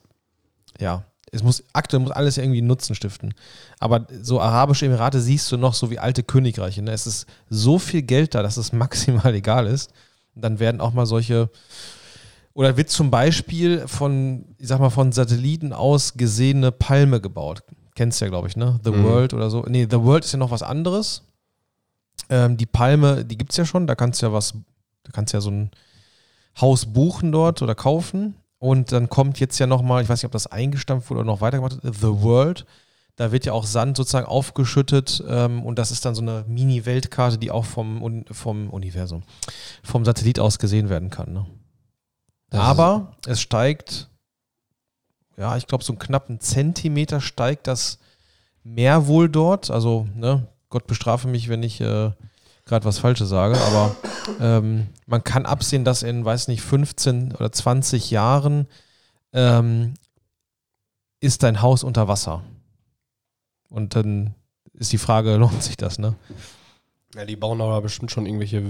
ja, 0.80 1.04
es 1.32 1.44
muss, 1.44 1.64
aktuell 1.74 2.02
muss 2.02 2.12
alles 2.12 2.38
irgendwie 2.38 2.62
Nutzen 2.62 2.96
stiften. 2.96 3.34
Aber 3.80 4.08
so 4.22 4.40
arabische 4.40 4.86
Emirate 4.86 5.20
siehst 5.20 5.52
du 5.52 5.58
noch 5.58 5.74
so 5.74 5.92
wie 5.92 6.00
alte 6.00 6.24
Königreiche, 6.24 6.82
ne? 6.82 6.92
Es 6.92 7.06
ist 7.06 7.28
so 7.50 7.80
viel 7.80 8.02
Geld 8.02 8.34
da, 8.34 8.42
dass 8.42 8.58
es 8.58 8.72
maximal 8.74 9.34
egal 9.36 9.68
ist. 9.68 9.92
Dann 10.36 10.60
werden 10.60 10.80
auch 10.80 10.94
mal 10.94 11.06
solche 11.06 11.50
oder 12.60 12.76
wird 12.76 12.90
zum 12.90 13.10
Beispiel 13.10 13.88
von, 13.88 14.44
ich 14.58 14.68
sag 14.68 14.82
mal, 14.82 14.90
von 14.90 15.14
Satelliten 15.14 15.72
aus 15.72 16.16
gesehene 16.16 16.74
Palme 16.74 17.22
gebaut. 17.22 17.64
Kennst 17.96 18.20
du 18.20 18.26
ja, 18.26 18.30
glaube 18.30 18.50
ich, 18.50 18.58
ne? 18.58 18.82
The 18.84 18.92
Mhm. 18.92 19.04
World 19.06 19.34
oder 19.34 19.50
so. 19.50 19.64
Nee, 19.66 19.88
The 19.90 20.02
World 20.02 20.26
ist 20.26 20.34
ja 20.34 20.40
noch 20.40 20.52
was 20.52 20.62
anderes. 20.62 21.24
Ähm, 22.30 22.58
die 22.58 22.66
Palme, 22.66 23.24
die 23.24 23.38
gibt 23.38 23.52
es 23.52 23.58
ja 23.58 23.64
schon, 23.64 23.88
da 23.88 23.96
kannst 23.96 24.22
du 24.22 24.26
ja 24.26 24.34
was, 24.34 24.56
da 25.04 25.12
kannst 25.14 25.32
du 25.32 25.38
ja 25.38 25.42
so 25.42 25.52
ein 25.52 25.72
Haus 26.60 26.86
buchen 26.86 27.32
dort 27.32 27.62
oder 27.62 27.76
kaufen. 27.76 28.36
Und 28.58 28.92
dann 28.92 29.08
kommt 29.08 29.40
jetzt 29.40 29.58
ja 29.60 29.66
nochmal, 29.66 30.04
ich 30.04 30.10
weiß 30.10 30.20
nicht, 30.20 30.26
ob 30.26 30.34
das 30.34 30.48
eingestampft 30.48 31.10
wurde 31.10 31.22
oder 31.22 31.32
noch 31.32 31.40
weitergemacht 31.40 31.82
wird, 31.82 31.96
The 31.96 32.22
World. 32.22 32.66
Da 33.16 33.32
wird 33.32 33.46
ja 33.46 33.54
auch 33.54 33.66
Sand 33.66 33.96
sozusagen 33.96 34.28
aufgeschüttet 34.28 35.24
ähm, 35.30 35.64
und 35.64 35.80
das 35.80 35.92
ist 35.92 36.04
dann 36.04 36.14
so 36.14 36.22
eine 36.22 36.44
Mini-Weltkarte, 36.46 37.38
die 37.38 37.52
auch 37.52 37.64
vom, 37.64 38.26
vom 38.30 38.70
Universum, 38.70 39.24
vom 39.82 40.04
Satellit 40.04 40.42
aus 40.42 40.60
gesehen 40.60 40.90
werden 40.90 41.10
kann. 41.10 41.32
Ne? 41.32 41.46
Das 42.50 42.62
Aber 42.62 43.16
es 43.26 43.42
steigt, 43.42 44.10
ja, 45.38 45.56
ich 45.58 45.68
glaube, 45.68 45.84
so 45.84 45.94
einen 45.94 46.00
knappen 46.00 46.40
Zentimeter 46.40 47.22
steigt 47.22 47.68
das 47.68 48.00
Meer 48.64 49.08
wohl 49.08 49.30
dort. 49.30 49.72
Also, 49.72 50.08
ne, 50.16 50.48
Gott 50.70 50.86
bestrafe 50.86 51.28
mich, 51.28 51.48
wenn 51.48 51.64
ich 51.64 51.80
äh, 51.82 52.12
gerade 52.66 52.86
was 52.86 53.00
Falsches 53.00 53.30
sage, 53.30 53.58
aber 53.58 53.96
ähm, 54.40 54.88
man 55.06 55.24
kann 55.24 55.46
absehen, 55.46 55.86
dass 55.86 56.04
in, 56.04 56.24
weiß 56.26 56.48
nicht, 56.50 56.62
15 56.62 57.34
oder 57.34 57.52
20 57.52 58.12
Jahren 58.12 58.68
ähm, 59.34 59.94
ist 61.20 61.44
dein 61.44 61.62
Haus 61.62 61.84
unter 61.84 62.08
Wasser. 62.08 62.44
Und 63.70 63.96
dann 63.96 64.36
ist 64.74 64.92
die 64.92 64.98
Frage, 64.98 65.36
lohnt 65.38 65.64
sich 65.64 65.78
das, 65.78 66.00
ne? 66.00 66.16
Ja, 67.16 67.26
die 67.26 67.36
bauen 67.36 67.62
aber 67.62 67.82
bestimmt 67.82 68.12
schon 68.12 68.26
irgendwelche 68.26 68.64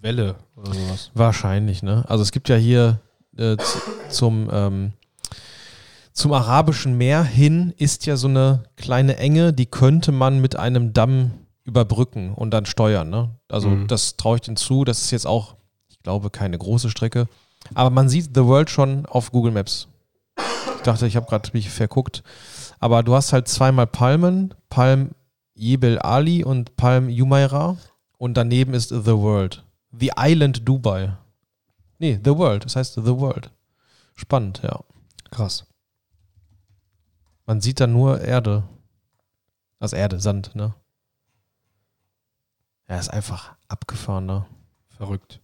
Wälle 0.00 0.36
oder 0.56 0.74
sowas. 0.74 1.10
Wahrscheinlich, 1.14 1.82
ne? 1.82 2.04
Also 2.08 2.22
es 2.22 2.32
gibt 2.32 2.48
ja 2.48 2.56
hier 2.56 3.00
äh, 3.38 3.56
zum, 4.08 4.48
ähm, 4.52 4.92
zum 6.12 6.32
arabischen 6.32 6.96
Meer 6.98 7.22
hin 7.22 7.72
ist 7.76 8.06
ja 8.06 8.16
so 8.16 8.28
eine 8.28 8.64
kleine 8.76 9.16
Enge, 9.16 9.52
die 9.52 9.66
könnte 9.66 10.10
man 10.12 10.40
mit 10.40 10.56
einem 10.56 10.92
Damm 10.92 11.32
überbrücken 11.64 12.32
und 12.34 12.50
dann 12.50 12.66
steuern, 12.66 13.10
ne? 13.10 13.30
Also 13.48 13.68
Mhm. 13.68 13.86
das 13.88 14.16
traue 14.16 14.36
ich 14.36 14.42
denen 14.42 14.56
zu. 14.56 14.84
Das 14.84 15.02
ist 15.02 15.10
jetzt 15.10 15.26
auch, 15.26 15.54
ich 15.88 16.02
glaube, 16.02 16.30
keine 16.30 16.56
große 16.58 16.90
Strecke. 16.90 17.28
Aber 17.74 17.90
man 17.90 18.08
sieht 18.08 18.30
The 18.34 18.44
World 18.44 18.70
schon 18.70 19.04
auf 19.06 19.30
Google 19.32 19.52
Maps. 19.52 19.88
Ich 20.76 20.82
dachte, 20.82 21.06
ich 21.06 21.16
habe 21.16 21.26
gerade 21.26 21.50
mich 21.52 21.68
verguckt. 21.68 22.22
Aber 22.80 23.02
du 23.02 23.14
hast 23.14 23.32
halt 23.32 23.48
zweimal 23.48 23.86
Palmen, 23.86 24.54
Palm 24.70 25.10
Jebel 25.54 25.98
Ali 25.98 26.44
und 26.44 26.76
Palm 26.76 27.08
Jumeirah. 27.08 27.76
Und 28.16 28.36
daneben 28.36 28.74
ist 28.74 28.88
The 28.88 29.04
World. 29.18 29.64
The 29.92 30.12
Island 30.18 30.66
Dubai. 30.66 31.12
Nee, 31.98 32.18
The 32.22 32.36
World. 32.36 32.64
Das 32.64 32.76
heißt 32.76 32.94
The 32.94 33.04
World. 33.04 33.50
Spannend, 34.14 34.60
ja. 34.62 34.80
Krass. 35.30 35.64
Man 37.46 37.60
sieht 37.60 37.80
da 37.80 37.86
nur 37.86 38.20
Erde. 38.20 38.64
Also 39.80 39.96
Erde, 39.96 40.20
Sand, 40.20 40.54
ne? 40.54 40.74
Ja, 42.88 42.98
ist 42.98 43.10
einfach 43.12 43.54
abgefahren, 43.68 44.26
ne? 44.26 44.46
Verrückt. 44.96 45.40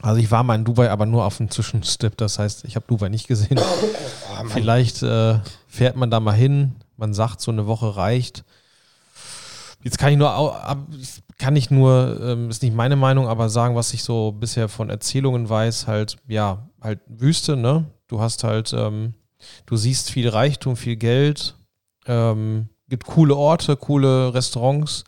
Also 0.00 0.20
ich 0.20 0.30
war 0.30 0.42
mal 0.42 0.56
in 0.56 0.64
Dubai, 0.64 0.90
aber 0.90 1.06
nur 1.06 1.24
auf 1.24 1.36
dem 1.36 1.50
Zwischenstep. 1.50 2.16
Das 2.16 2.38
heißt, 2.38 2.64
ich 2.64 2.76
habe 2.76 2.86
Dubai 2.88 3.08
nicht 3.08 3.28
gesehen. 3.28 3.60
Vielleicht 4.48 5.02
äh, 5.02 5.38
fährt 5.68 5.96
man 5.96 6.10
da 6.10 6.18
mal 6.20 6.32
hin. 6.32 6.76
Man 6.96 7.14
sagt, 7.14 7.40
so 7.40 7.50
eine 7.50 7.66
Woche 7.66 7.96
reicht. 7.96 8.44
Jetzt 9.82 9.98
kann 9.98 10.12
ich 10.12 10.18
nur, 10.18 10.32
ab- 10.32 10.86
kann 11.42 11.56
ich 11.56 11.72
nur, 11.72 12.20
ähm, 12.22 12.50
ist 12.50 12.62
nicht 12.62 12.72
meine 12.72 12.94
Meinung, 12.94 13.26
aber 13.26 13.48
sagen, 13.48 13.74
was 13.74 13.92
ich 13.94 14.04
so 14.04 14.30
bisher 14.30 14.68
von 14.68 14.90
Erzählungen 14.90 15.48
weiß, 15.48 15.88
halt, 15.88 16.16
ja, 16.28 16.68
halt 16.80 17.00
Wüste, 17.08 17.56
ne? 17.56 17.86
Du 18.06 18.20
hast 18.20 18.44
halt, 18.44 18.72
ähm, 18.72 19.14
du 19.66 19.76
siehst 19.76 20.08
viel 20.08 20.28
Reichtum, 20.28 20.76
viel 20.76 20.94
Geld, 20.94 21.56
ähm, 22.06 22.68
gibt 22.88 23.06
coole 23.06 23.34
Orte, 23.34 23.76
coole 23.76 24.32
Restaurants. 24.32 25.02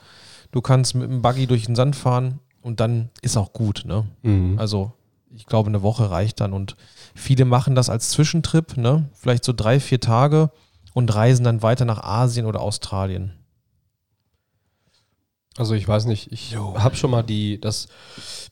Du 0.51 0.61
kannst 0.61 0.97
mit 0.97 1.09
dem 1.09 1.23
Buggy 1.23 1.47
durch 1.47 1.67
den 1.67 1.77
Sand 1.77 1.95
fahren 1.95 2.41
und 2.63 2.81
dann 2.81 3.11
ist 3.23 3.37
auch 3.37 3.53
gut, 3.53 3.85
ne? 3.87 4.05
Mhm. 4.23 4.59
Also 4.59 4.93
ich 5.33 5.47
glaube, 5.47 5.69
eine 5.69 5.83
Woche 5.83 6.11
reicht 6.11 6.41
dann 6.41 6.53
und 6.53 6.75
viele 7.15 7.45
machen 7.45 7.77
das 7.77 7.89
als 7.89 8.11
Zwischentrip, 8.11 8.77
ne? 8.77 9.09
Vielleicht 9.13 9.45
so 9.45 9.53
drei, 9.53 9.79
vier 9.79 10.01
Tage 10.01 10.51
und 10.95 11.15
reisen 11.15 11.45
dann 11.45 11.63
weiter 11.63 11.85
nach 11.85 12.03
Asien 12.03 12.47
oder 12.47 12.61
Australien. 12.61 13.35
Also 15.57 15.75
ich 15.75 15.87
weiß 15.87 16.07
nicht, 16.07 16.33
ich 16.33 16.57
habe 16.57 16.97
schon 16.97 17.11
mal 17.11 17.23
die, 17.23 17.61
das 17.61 17.89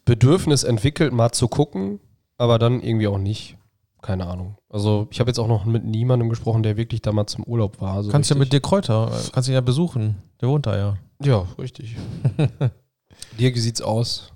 Bedürfnis 0.04 0.62
entwickelt, 0.62 1.12
mal 1.12 1.32
zu 1.32 1.48
gucken, 1.48 1.98
aber 2.38 2.58
dann 2.58 2.80
irgendwie 2.80 3.08
auch 3.08 3.18
nicht. 3.18 3.56
Keine 4.02 4.26
Ahnung. 4.26 4.56
Also 4.68 5.06
ich 5.10 5.20
habe 5.20 5.30
jetzt 5.30 5.38
auch 5.38 5.46
noch 5.46 5.64
mit 5.64 5.84
niemandem 5.84 6.28
gesprochen, 6.28 6.62
der 6.64 6.76
wirklich 6.76 7.02
da 7.02 7.12
mal 7.12 7.26
zum 7.26 7.44
Urlaub 7.44 7.80
war. 7.80 7.94
Also 7.94 8.10
kannst 8.10 8.30
ja 8.30 8.34
mit 8.34 8.46
richtig- 8.46 8.62
dir 8.62 8.68
Kräuter, 8.68 9.12
äh, 9.12 9.30
kannst 9.32 9.48
ihn 9.48 9.54
ja 9.54 9.60
besuchen. 9.60 10.16
Der 10.40 10.48
wohnt 10.48 10.66
da 10.66 10.76
ja. 10.76 10.96
Ja, 11.22 11.46
richtig. 11.58 11.96
Dirk, 13.38 13.54
wie 13.54 13.60
sieht's 13.60 13.80
aus? 13.80 14.32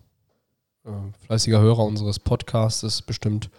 Äh, 0.85 0.91
fleißiger 1.27 1.61
Hörer 1.61 1.81
unseres 1.85 2.21
Podcasts 2.21 3.03
bestimmt. 3.03 3.51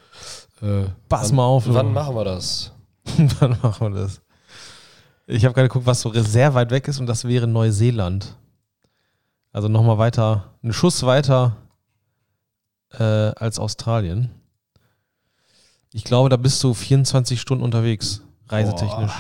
Äh, 0.61 0.85
Pass 1.09 1.29
wann, 1.29 1.35
mal 1.35 1.45
auf. 1.45 1.65
Wann 1.67 1.91
machen 1.93 2.15
wir 2.15 2.23
das? 2.23 2.71
Wann 3.39 3.57
machen 3.61 3.93
wir 3.93 4.01
das? 4.01 4.21
Ich 5.27 5.43
habe 5.43 5.53
gerade 5.53 5.67
geguckt, 5.67 5.85
was 5.85 5.99
so 6.01 6.13
sehr 6.13 6.53
weit 6.53 6.71
weg 6.71 6.87
ist 6.87 6.99
und 7.01 7.05
das 7.05 7.25
wäre 7.25 7.47
Neuseeland. 7.47 8.37
Also 9.51 9.67
nochmal 9.67 9.97
weiter, 9.97 10.53
einen 10.61 10.73
Schuss 10.73 11.03
weiter 11.03 11.57
äh, 12.91 13.03
als 13.03 13.59
Australien. 13.59 14.29
Ich 15.93 16.03
glaube, 16.03 16.29
da 16.29 16.37
bist 16.37 16.63
du 16.63 16.73
24 16.73 17.39
Stunden 17.39 17.63
unterwegs, 17.63 18.21
reisetechnisch. 18.47 19.13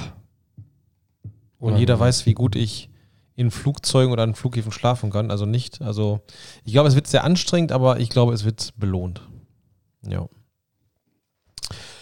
Und 1.59 1.73
Ja, 1.73 1.79
jeder 1.79 1.99
weiß, 1.99 2.25
wie 2.25 2.33
gut 2.33 2.55
ich 2.55 2.89
in 3.35 3.51
Flugzeugen 3.51 4.11
oder 4.11 4.23
an 4.23 4.35
Flughäfen 4.35 4.71
schlafen 4.71 5.09
kann. 5.11 5.31
Also 5.31 5.45
nicht, 5.45 5.81
also 5.81 6.21
ich 6.63 6.73
glaube, 6.73 6.89
es 6.89 6.95
wird 6.95 7.07
sehr 7.07 7.23
anstrengend, 7.23 7.71
aber 7.71 7.99
ich 7.99 8.09
glaube, 8.09 8.33
es 8.33 8.43
wird 8.45 8.73
belohnt. 8.77 9.21
Ja. 10.05 10.27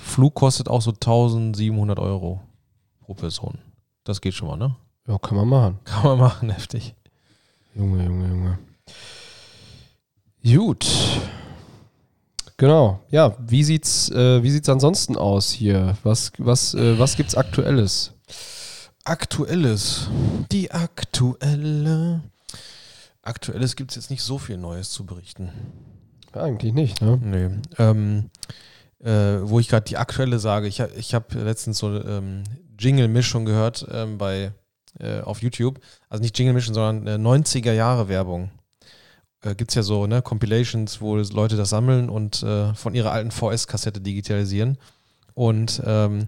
Flug 0.02 0.34
kostet 0.34 0.70
auch 0.70 0.82
so 0.82 0.92
1700 0.92 2.00
Euro 2.00 2.42
pro 3.02 3.14
Person. 3.14 3.60
Das 4.04 4.22
geht 4.22 4.34
schon 4.34 4.48
mal, 4.48 4.58
ne? 4.58 4.76
Ja, 5.08 5.18
kann 5.20 5.38
man 5.38 5.48
machen. 5.48 5.80
Kann 5.84 6.04
man 6.04 6.20
machen, 6.20 6.50
heftig. 6.52 6.96
Junge, 7.76 8.06
Junge, 8.06 8.28
Junge. 8.30 8.60
Gut. 10.44 10.86
Genau. 12.58 13.02
Ja, 13.12 13.36
wie 13.40 13.64
sieht's, 13.64 14.10
äh, 14.12 14.42
wie 14.42 14.50
sieht's 14.50 14.70
ansonsten 14.70 15.18
aus 15.18 15.52
hier? 15.52 15.98
Was, 16.04 16.32
was, 16.38 16.74
äh, 16.74 16.98
was 16.98 17.18
gibt's 17.18 17.36
Aktuelles? 17.36 18.14
Aktuelles. 19.04 20.10
Die 20.52 20.72
aktuelle. 20.72 22.22
Aktuelles 23.22 23.76
gibt 23.76 23.92
es 23.92 23.96
jetzt 23.98 24.10
nicht 24.10 24.24
so 24.24 24.38
viel 24.38 24.58
Neues 24.58 24.90
zu 24.92 25.06
berichten. 25.06 25.52
Eigentlich 26.32 26.74
nicht, 26.74 27.02
ne? 27.02 27.20
Nee. 27.22 27.50
Ähm, 27.78 28.30
äh, 29.04 29.42
wo 29.48 29.60
ich 29.60 29.68
gerade 29.68 29.86
die 29.86 29.98
aktuelle 29.98 30.40
sage, 30.40 30.68
ich, 30.68 30.80
ich 30.80 31.14
habe 31.14 31.40
letztens 31.40 31.80
so 31.80 32.02
ähm, 32.02 32.44
Jingle-Mischung 32.80 33.46
gehört 33.46 33.86
ähm, 33.92 34.18
bei, 34.18 34.54
äh, 35.00 35.22
auf 35.22 35.42
YouTube. 35.42 35.80
Also 36.10 36.22
nicht 36.22 36.38
Jingle-Mischung, 36.38 36.74
sondern 36.74 37.08
äh, 37.08 37.28
90er-Jahre-Werbung. 37.28 38.50
Äh, 39.42 39.56
Gibt 39.56 39.72
es 39.72 39.76
ja 39.76 39.84
so 39.84 40.08
ne, 40.08 40.22
Compilations, 40.22 41.02
wo 41.02 41.16
Leute 41.16 41.56
das 41.56 41.70
sammeln 41.70 42.10
und 42.10 42.44
äh, 42.44 42.74
von 42.74 42.96
ihrer 42.96 43.12
alten 43.12 43.32
VS-Kassette 43.32 44.02
digitalisieren. 44.02 44.78
Und 45.34 45.82
ähm, 45.86 46.28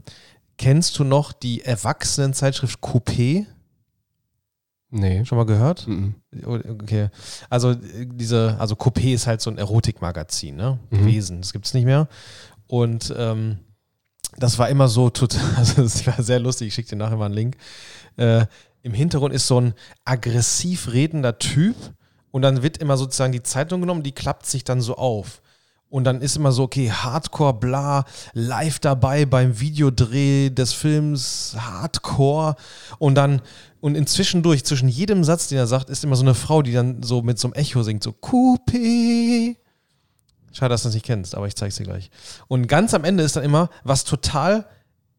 kennst 0.57 0.97
du 0.99 1.03
noch 1.03 1.33
die 1.33 1.63
Erwachsenenzeitschrift 1.63 2.79
Coupé? 2.81 3.45
Nee. 4.89 5.25
Schon 5.25 5.37
mal 5.37 5.45
gehört? 5.45 5.87
Mhm. 5.87 6.15
Okay. 6.45 7.09
Also 7.49 7.71
äh, 7.71 8.07
diese, 8.11 8.55
also 8.59 8.75
Coupé 8.75 9.13
ist 9.13 9.27
halt 9.27 9.41
so 9.41 9.49
ein 9.49 9.57
Erotikmagazin, 9.57 10.55
ne? 10.55 10.79
Mhm. 10.89 10.97
Gewesen. 10.97 11.41
Das 11.41 11.53
gibt 11.53 11.65
es 11.65 11.73
nicht 11.73 11.85
mehr. 11.85 12.07
Und 12.67 13.13
ähm, 13.17 13.59
das 14.35 14.59
war 14.59 14.69
immer 14.69 14.87
so 14.87 15.09
total, 15.09 15.41
also 15.57 15.81
das 15.81 16.05
war 16.05 16.21
sehr 16.21 16.39
lustig, 16.39 16.69
ich 16.69 16.73
schicke 16.73 16.89
dir 16.89 16.95
nachher 16.97 17.17
mal 17.17 17.25
einen 17.25 17.33
Link. 17.33 17.57
Äh, 18.17 18.45
Im 18.83 18.93
Hintergrund 18.93 19.33
ist 19.33 19.47
so 19.47 19.59
ein 19.59 19.73
aggressiv 20.05 20.91
redender 20.91 21.39
Typ 21.39 21.75
und 22.31 22.41
dann 22.41 22.63
wird 22.63 22.77
immer 22.77 22.97
sozusagen 22.97 23.33
die 23.33 23.43
Zeitung 23.43 23.81
genommen, 23.81 24.03
die 24.03 24.11
klappt 24.11 24.45
sich 24.45 24.63
dann 24.63 24.81
so 24.81 24.95
auf. 24.95 25.41
Und 25.89 26.03
dann 26.03 26.21
ist 26.21 26.35
immer 26.35 26.51
so, 26.51 26.63
okay, 26.63 26.91
Hardcore, 26.91 27.53
bla, 27.53 28.03
live 28.33 28.79
dabei 28.79 29.25
beim 29.25 29.59
Videodreh 29.59 30.49
des 30.49 30.73
Films, 30.73 31.55
Hardcore. 31.57 32.55
Und 32.99 33.15
dann, 33.15 33.41
und 33.79 33.95
inzwischen 33.95 34.43
durch, 34.43 34.65
zwischen 34.65 34.89
jedem 34.89 35.23
Satz, 35.23 35.47
den 35.47 35.57
er 35.57 35.67
sagt, 35.67 35.89
ist 35.89 36.03
immer 36.03 36.17
so 36.17 36.23
eine 36.23 36.35
Frau, 36.35 36.61
die 36.61 36.73
dann 36.73 37.03
so 37.03 37.21
mit 37.21 37.39
so 37.39 37.47
einem 37.47 37.53
Echo 37.53 37.83
singt, 37.83 38.03
so 38.03 38.11
Coupé. 38.11 39.55
Schade, 40.57 40.73
dass 40.73 40.81
du 40.81 40.87
das 40.87 40.95
nicht 40.95 41.05
kennst, 41.05 41.35
aber 41.35 41.45
ich 41.45 41.55
zeig's 41.55 41.75
dir 41.75 41.83
gleich. 41.83 42.09
Und 42.47 42.67
ganz 42.67 42.95
am 42.95 43.03
Ende 43.03 43.23
ist 43.23 43.35
dann 43.35 43.43
immer 43.43 43.69
was 43.83 44.03
total 44.05 44.65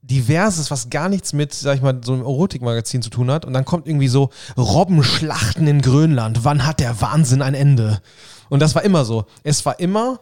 diverses, 0.02 0.72
was 0.72 0.90
gar 0.90 1.08
nichts 1.08 1.32
mit, 1.32 1.54
sag 1.54 1.76
ich 1.76 1.82
mal, 1.82 2.00
so 2.04 2.12
einem 2.12 2.22
Erotikmagazin 2.22 3.02
zu 3.02 3.10
tun 3.10 3.30
hat. 3.30 3.44
Und 3.44 3.52
dann 3.52 3.64
kommt 3.64 3.86
irgendwie 3.86 4.08
so 4.08 4.30
Robbenschlachten 4.56 5.68
in 5.68 5.80
Grönland. 5.80 6.44
Wann 6.44 6.66
hat 6.66 6.80
der 6.80 7.00
Wahnsinn 7.00 7.40
ein 7.40 7.54
Ende? 7.54 8.02
Und 8.48 8.60
das 8.60 8.74
war 8.74 8.82
immer 8.82 9.04
so. 9.04 9.26
Es 9.44 9.64
war 9.64 9.78
immer 9.78 10.18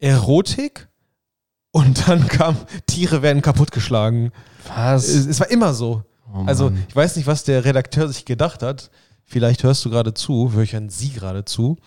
Erotik 0.00 0.88
und 1.70 2.08
dann 2.08 2.26
kam 2.26 2.56
Tiere 2.86 3.22
werden 3.22 3.42
kaputtgeschlagen. 3.42 4.32
Was? 4.74 5.06
Es, 5.06 5.26
es 5.26 5.38
war 5.38 5.50
immer 5.52 5.72
so. 5.72 6.02
Oh 6.34 6.42
Also, 6.46 6.72
ich 6.88 6.96
weiß 6.96 7.14
nicht, 7.14 7.28
was 7.28 7.44
der 7.44 7.64
Redakteur 7.64 8.08
sich 8.08 8.24
gedacht 8.24 8.64
hat. 8.64 8.90
Vielleicht 9.32 9.62
hörst 9.62 9.82
du 9.86 9.88
gerade 9.88 10.12
zu, 10.12 10.52
hören 10.52 10.90
Sie 10.90 11.08
gerade 11.08 11.46
zu. 11.46 11.78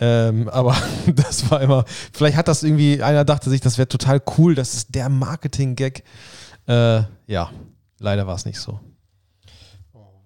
Ähm, 0.00 0.48
aber 0.48 0.76
das 1.06 1.48
war 1.48 1.60
immer, 1.60 1.84
vielleicht 2.12 2.36
hat 2.36 2.48
das 2.48 2.64
irgendwie, 2.64 3.00
einer 3.00 3.24
dachte 3.24 3.48
sich, 3.48 3.60
das 3.60 3.78
wäre 3.78 3.86
total 3.86 4.20
cool, 4.36 4.56
das 4.56 4.74
ist 4.74 4.92
der 4.92 5.08
Marketing-Gag. 5.08 6.02
Äh, 6.66 7.02
ja, 7.28 7.52
leider 8.00 8.26
war 8.26 8.34
es 8.34 8.44
nicht 8.44 8.58
so. 8.58 8.80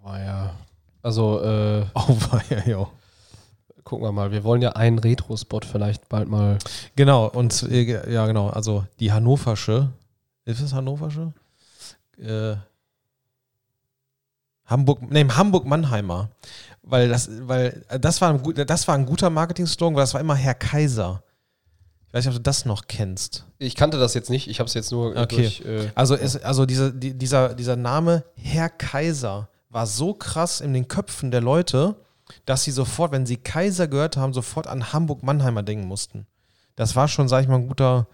war 0.00 0.18
ja. 0.18 0.54
Also, 1.02 1.42
äh, 1.42 1.84
Oh, 1.92 2.16
war 2.30 2.42
ja, 2.48 2.66
ja. 2.66 2.86
gucken 3.82 4.06
wir 4.06 4.12
mal. 4.12 4.32
Wir 4.32 4.42
wollen 4.42 4.62
ja 4.62 4.70
einen 4.70 4.98
Retro-Spot 4.98 5.60
vielleicht 5.70 6.08
bald 6.08 6.30
mal. 6.30 6.58
Genau, 6.96 7.28
und 7.28 7.62
äh, 7.64 8.10
ja, 8.10 8.26
genau, 8.26 8.48
also 8.48 8.86
die 9.00 9.12
Hannoversche, 9.12 9.90
ist 10.46 10.62
es 10.62 10.72
Hannoversche? 10.72 11.34
Äh, 12.16 12.56
Hamburg, 14.66 15.00
nee, 15.10 15.24
Hamburg-Mannheimer. 15.28 16.30
Weil 16.82 17.08
das, 17.08 17.28
weil 17.48 17.84
das 18.00 18.20
war 18.20 18.28
ein, 18.30 18.42
gut- 18.42 18.58
das 18.68 18.86
war 18.88 18.94
ein 18.94 19.06
guter 19.06 19.30
Marketing-Slogan, 19.30 19.96
weil 19.96 20.02
das 20.02 20.12
war 20.14 20.20
immer 20.20 20.34
Herr 20.34 20.54
Kaiser. 20.54 21.22
Ich 22.08 22.14
weiß 22.14 22.26
nicht, 22.26 22.32
ob 22.36 22.38
du 22.38 22.42
das 22.42 22.64
noch 22.66 22.86
kennst. 22.86 23.44
Ich 23.58 23.74
kannte 23.74 23.98
das 23.98 24.14
jetzt 24.14 24.28
nicht, 24.30 24.48
ich 24.48 24.60
habe 24.60 24.68
es 24.68 24.74
jetzt 24.74 24.92
nur 24.92 25.16
Okay. 25.16 25.36
durch. 25.36 25.60
Äh, 25.62 25.90
Also, 25.94 26.14
es, 26.14 26.36
also 26.42 26.66
diese, 26.66 26.92
die, 26.92 27.14
dieser, 27.14 27.54
dieser 27.54 27.76
Name 27.76 28.24
Herr 28.36 28.68
Kaiser 28.68 29.48
war 29.70 29.86
so 29.86 30.14
krass 30.14 30.60
in 30.60 30.72
den 30.74 30.86
Köpfen 30.86 31.30
der 31.30 31.40
Leute, 31.40 31.96
dass 32.46 32.64
sie 32.64 32.70
sofort, 32.70 33.12
wenn 33.12 33.26
sie 33.26 33.36
Kaiser 33.38 33.88
gehört 33.88 34.16
haben, 34.16 34.32
sofort 34.32 34.66
an 34.66 34.92
Hamburg-Mannheimer 34.92 35.62
denken 35.62 35.88
mussten. 35.88 36.26
Das 36.76 36.94
war 36.94 37.08
schon, 37.08 37.28
sag 37.28 37.42
ich 37.42 37.48
mal, 37.48 37.56
ein 37.56 37.66
guter, 37.68 38.06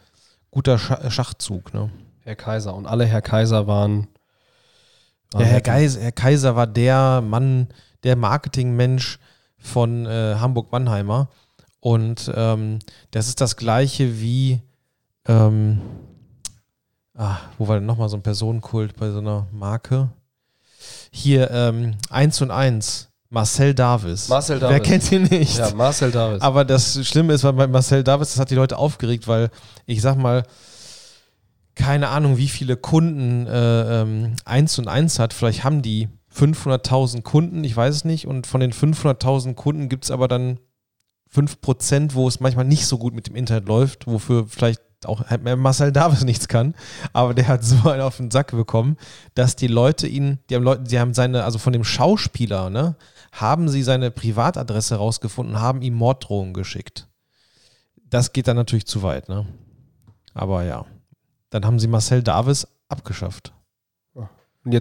guter 0.51 0.79
Scha 0.79 1.11
Schachzug. 1.11 1.75
Ne? 1.75 1.91
Herr 2.21 2.37
Kaiser. 2.37 2.75
Und 2.75 2.87
alle 2.87 3.05
Herr 3.05 3.23
Kaiser 3.23 3.67
waren. 3.67 4.07
Ja, 5.35 5.41
Herr, 5.41 5.49
happy. 5.55 5.71
Geis, 5.71 5.99
Herr 5.99 6.13
Kaiser 6.13 6.57
war 6.57 6.67
der 6.67 7.21
Mann, 7.21 7.69
der 8.03 8.17
Marketingmensch 8.17 9.19
von 9.59 10.07
äh, 10.07 10.37
Hamburg-Mannheimer. 10.39 11.29
Und 11.81 12.31
ähm, 12.35 12.79
das 13.11 13.29
ist 13.29 13.41
das 13.41 13.57
gleiche 13.57 14.21
wie, 14.21 14.61
ähm, 15.27 15.81
ah, 17.17 17.39
wo 17.59 17.69
war 17.69 17.77
denn 17.77 17.87
nochmal 17.87 18.09
so 18.09 18.17
ein 18.17 18.23
Personenkult 18.23 18.97
bei 18.97 19.11
so 19.11 19.19
einer 19.19 19.47
Marke? 19.53 20.11
Hier, 21.11 21.51
ähm, 21.51 21.97
1 22.11 22.43
und 22.43 22.51
1, 22.51 23.09
Marcel 23.31 23.75
Davis. 23.75 24.29
Marcel 24.29 24.61
Wer 24.61 24.71
Davis. 24.71 24.89
kennt 24.89 25.13
ihn 25.13 25.23
nicht? 25.23 25.59
Ja, 25.59 25.73
Marcel 25.75 26.11
Davis. 26.11 26.43
Aber 26.43 26.65
das 26.65 27.07
Schlimme 27.07 27.33
ist, 27.33 27.45
weil 27.45 27.53
bei 27.53 27.67
Marcel 27.67 28.03
Davis, 28.03 28.31
das 28.31 28.41
hat 28.41 28.51
die 28.51 28.57
Leute 28.57 28.77
aufgeregt, 28.77 29.29
weil 29.29 29.51
ich 29.87 30.03
sag 30.03 30.17
mal, 30.17 30.43
keine 31.75 32.09
Ahnung, 32.09 32.37
wie 32.37 32.49
viele 32.49 32.77
Kunden 32.77 33.47
äh, 33.47 34.03
ähm, 34.03 34.35
1 34.45 34.79
und 34.79 34.89
1 34.89 35.19
hat. 35.19 35.33
Vielleicht 35.33 35.65
haben 35.65 35.83
die 35.83 36.09
500.000 36.35 37.23
Kunden, 37.23 37.65
ich 37.65 37.77
weiß 37.77 37.95
es 37.95 38.05
nicht. 38.05 38.27
Und 38.27 38.47
von 38.47 38.61
den 38.61 38.73
500.000 38.73 39.55
Kunden 39.55 39.89
gibt 39.89 40.05
es 40.05 40.11
aber 40.11 40.29
dann 40.29 40.59
5%, 41.35 42.15
wo 42.15 42.27
es 42.27 42.41
manchmal 42.41 42.65
nicht 42.65 42.87
so 42.87 42.99
gut 42.99 43.15
mit 43.15 43.29
dem 43.29 43.37
Internet 43.37 43.69
läuft, 43.69 44.07
wofür 44.07 44.47
vielleicht 44.47 44.83
auch 45.07 45.25
halt 45.27 45.43
Marcel 45.59 45.93
Davis 45.93 46.25
nichts 46.25 46.49
kann. 46.49 46.75
Aber 47.13 47.35
der 47.35 47.49
hat 47.49 47.65
so 47.65 47.89
einen 47.89 48.03
auf 48.03 48.17
den 48.17 48.31
Sack 48.31 48.51
bekommen, 48.51 48.97
dass 49.35 49.57
die 49.57 49.69
Leute 49.69 50.07
ihn, 50.07 50.39
die 50.49 50.57
haben 50.57 50.65
Leute, 50.65 50.83
die 50.83 50.99
haben 50.99 51.15
seine, 51.15 51.45
also 51.45 51.59
von 51.59 51.73
dem 51.73 51.85
Schauspieler, 51.85 52.71
ne, 52.71 52.97
haben 53.33 53.69
sie 53.69 53.83
seine 53.83 54.11
Privatadresse 54.11 54.97
rausgefunden, 54.97 55.61
haben 55.61 55.83
ihm 55.83 55.95
Morddrohungen 55.95 56.53
geschickt. 56.53 57.09
Das 57.97 58.33
geht 58.33 58.49
dann 58.49 58.57
natürlich 58.57 58.87
zu 58.87 59.03
weit, 59.03 59.29
ne? 59.29 59.47
Aber 60.35 60.65
ja. 60.65 60.85
Dann 61.51 61.65
haben 61.65 61.79
sie 61.79 61.89
Marcel 61.89 62.23
Davis 62.23 62.67
abgeschafft. 62.89 63.53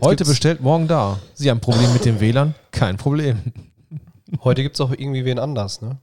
Heute 0.04 0.26
bestellt, 0.26 0.62
morgen 0.62 0.88
da. 0.88 1.20
Sie 1.34 1.50
haben 1.50 1.60
ein 1.60 1.62
Problem 1.62 1.94
mit 1.94 2.04
dem 2.04 2.20
WLAN? 2.20 2.54
Kein 2.72 2.98
Problem. 2.98 3.40
heute 4.44 4.62
gibt 4.62 4.76
es 4.76 4.82
auch 4.82 4.92
irgendwie 4.92 5.24
wen 5.24 5.40
anders, 5.40 5.82
ne? 5.82 5.98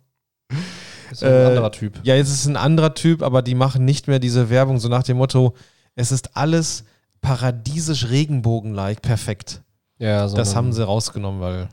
Ist 1.10 1.20
so 1.20 1.26
Äh, 1.26 1.40
ein 1.42 1.46
anderer 1.48 1.72
Typ. 1.72 2.00
Ja, 2.02 2.14
jetzt 2.16 2.28
ist 2.28 2.40
es 2.40 2.46
ein 2.46 2.56
anderer 2.56 2.94
Typ, 2.94 3.22
aber 3.22 3.42
die 3.42 3.54
machen 3.54 3.84
nicht 3.84 4.08
mehr 4.08 4.18
diese 4.18 4.48
Werbung 4.48 4.78
so 4.80 4.88
nach 4.88 5.02
dem 5.02 5.18
Motto, 5.18 5.54
es 5.94 6.10
ist 6.10 6.36
alles 6.38 6.84
paradiesisch 7.20 8.08
regenbogen-like, 8.08 9.02
perfekt. 9.02 9.60
Ja, 9.98 10.22
Das 10.22 10.32
sondern- 10.32 10.54
haben 10.54 10.72
sie 10.72 10.84
rausgenommen, 10.84 11.40
weil 11.42 11.68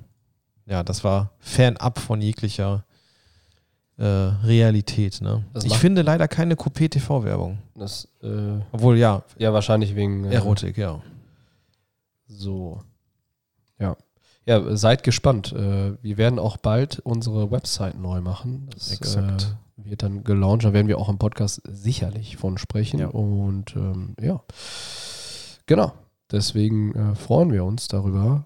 ja, 0.66 0.84
das 0.84 1.04
war 1.06 1.32
fernab 1.40 2.00
von 2.00 2.22
jeglicher 2.22 2.84
äh, 3.98 4.06
Realität. 4.06 5.22
Ne? 5.22 5.44
Ich 5.64 5.78
finde 5.78 6.02
leider 6.02 6.28
keine 6.28 6.56
Coupé-TV-Werbung. 6.56 7.60
Das, 7.76 8.08
äh, 8.22 8.60
Obwohl, 8.72 8.98
ja, 8.98 9.24
ja, 9.38 9.54
wahrscheinlich 9.54 9.96
wegen. 9.96 10.26
Äh, 10.26 10.36
Erotik, 10.36 10.78
ja. 10.78 11.02
So. 12.28 12.82
Ja. 13.80 13.96
Ja, 14.46 14.76
seid 14.76 15.04
gespannt. 15.04 15.54
Äh, 15.54 15.94
wir 16.02 16.18
werden 16.18 16.40
auch 16.40 16.58
bald 16.58 17.00
unsere 17.00 17.52
Website 17.52 18.00
neu 18.00 18.22
machen. 18.22 18.68
Das 18.74 18.92
Exakt. 18.92 19.56
Äh, 19.78 19.90
wird 19.90 20.04
dann 20.04 20.24
gelauncht. 20.24 20.66
Da 20.66 20.74
werden 20.74 20.88
wir 20.88 20.98
auch 20.98 21.10
im 21.10 21.18
Podcast 21.18 21.62
sicherlich 21.66 22.38
von 22.38 22.58
sprechen. 22.58 23.00
Ja. 23.00 23.08
Und 23.08 23.76
ähm, 23.76 24.16
ja. 24.20 24.42
Genau. 25.66 25.94
Deswegen 26.32 26.96
äh, 26.96 27.16
freuen 27.16 27.52
wir 27.52 27.64
uns 27.64 27.88
darüber, 27.88 28.46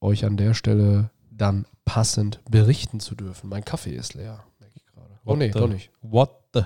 euch 0.00 0.24
an 0.24 0.36
der 0.36 0.54
Stelle 0.54 1.10
dann 1.30 1.66
passend 1.86 2.40
berichten 2.50 3.00
zu 3.00 3.14
dürfen. 3.14 3.48
Mein 3.48 3.64
Kaffee 3.64 3.94
ist 3.94 4.12
leer, 4.12 4.44
merke 4.60 4.74
ich 4.76 4.84
gerade. 4.86 5.18
Oh 5.24 5.34
nee, 5.36 5.50
the- 5.50 5.58
doch 5.58 5.68
nicht. 5.68 5.90
What 6.02 6.30
the? 6.52 6.64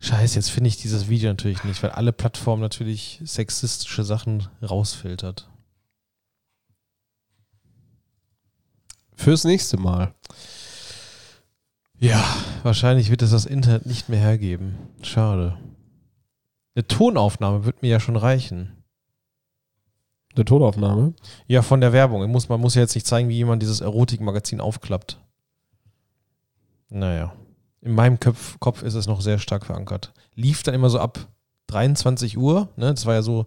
Scheiße, 0.00 0.36
jetzt 0.36 0.50
finde 0.50 0.68
ich 0.68 0.76
dieses 0.78 1.08
Video 1.08 1.28
natürlich 1.30 1.64
nicht, 1.64 1.82
weil 1.82 1.90
alle 1.90 2.12
Plattformen 2.12 2.62
natürlich 2.62 3.20
sexistische 3.24 4.04
Sachen 4.04 4.48
rausfiltert. 4.62 5.50
Fürs 9.16 9.44
nächste 9.44 9.76
Mal. 9.76 10.14
Ja, 11.98 12.22
wahrscheinlich 12.62 13.10
wird 13.10 13.22
es 13.22 13.30
das 13.30 13.46
Internet 13.46 13.86
nicht 13.86 14.08
mehr 14.08 14.18
hergeben. 14.20 14.76
Schade. 15.02 15.56
Eine 16.74 16.86
Tonaufnahme 16.86 17.64
wird 17.64 17.82
mir 17.82 17.88
ja 17.88 18.00
schon 18.00 18.16
reichen. 18.16 18.83
Eine 20.34 20.44
Tonaufnahme. 20.44 21.14
Ja, 21.46 21.62
von 21.62 21.80
der 21.80 21.92
Werbung. 21.92 22.20
Man 22.20 22.30
muss, 22.30 22.48
man 22.48 22.60
muss 22.60 22.74
ja 22.74 22.82
jetzt 22.82 22.94
nicht 22.94 23.06
zeigen, 23.06 23.28
wie 23.28 23.36
jemand 23.36 23.62
dieses 23.62 23.80
Erotikmagazin 23.80 24.60
aufklappt. 24.60 25.20
Naja. 26.88 27.32
In 27.82 27.92
meinem 27.92 28.18
Kopf, 28.18 28.58
Kopf 28.60 28.82
ist 28.82 28.94
es 28.94 29.06
noch 29.06 29.20
sehr 29.20 29.38
stark 29.38 29.66
verankert. 29.66 30.12
Lief 30.34 30.62
dann 30.62 30.74
immer 30.74 30.90
so 30.90 30.98
ab 30.98 31.28
23 31.68 32.38
Uhr. 32.38 32.68
Ne? 32.76 32.94
Das 32.94 33.06
war 33.06 33.14
ja 33.14 33.22
so 33.22 33.46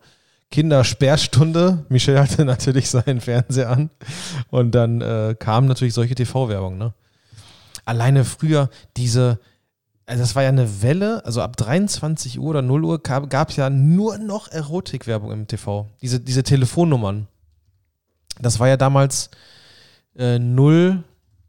Kindersperrstunde. 0.51 1.85
Michel 1.89 2.19
hatte 2.19 2.45
natürlich 2.45 2.89
seinen 2.89 3.19
Fernseher 3.19 3.69
an. 3.69 3.89
Und 4.49 4.71
dann 4.71 5.01
äh, 5.01 5.35
kamen 5.37 5.67
natürlich 5.67 5.93
solche 5.93 6.15
TV-Werbung. 6.15 6.77
Ne? 6.77 6.93
Alleine 7.83 8.23
früher 8.25 8.69
diese, 8.95 9.39
also 10.07 10.23
das 10.23 10.35
war 10.35 10.43
ja 10.43 10.49
eine 10.49 10.81
Welle, 10.81 11.23
also 11.25 11.41
ab 11.41 11.57
23 11.57 12.39
Uhr 12.39 12.49
oder 12.49 12.61
0 12.61 12.85
Uhr 12.85 12.99
gab 12.99 13.49
es 13.49 13.57
ja 13.57 13.69
nur 13.69 14.17
noch 14.17 14.49
Erotikwerbung 14.49 15.31
im 15.33 15.47
TV. 15.47 15.87
Diese, 16.01 16.21
diese 16.21 16.43
Telefonnummern. 16.43 17.27
Das 18.39 18.59
war 18.59 18.69
ja 18.69 18.77
damals 18.77 19.29
äh, 20.15 20.39
0, 20.39 21.03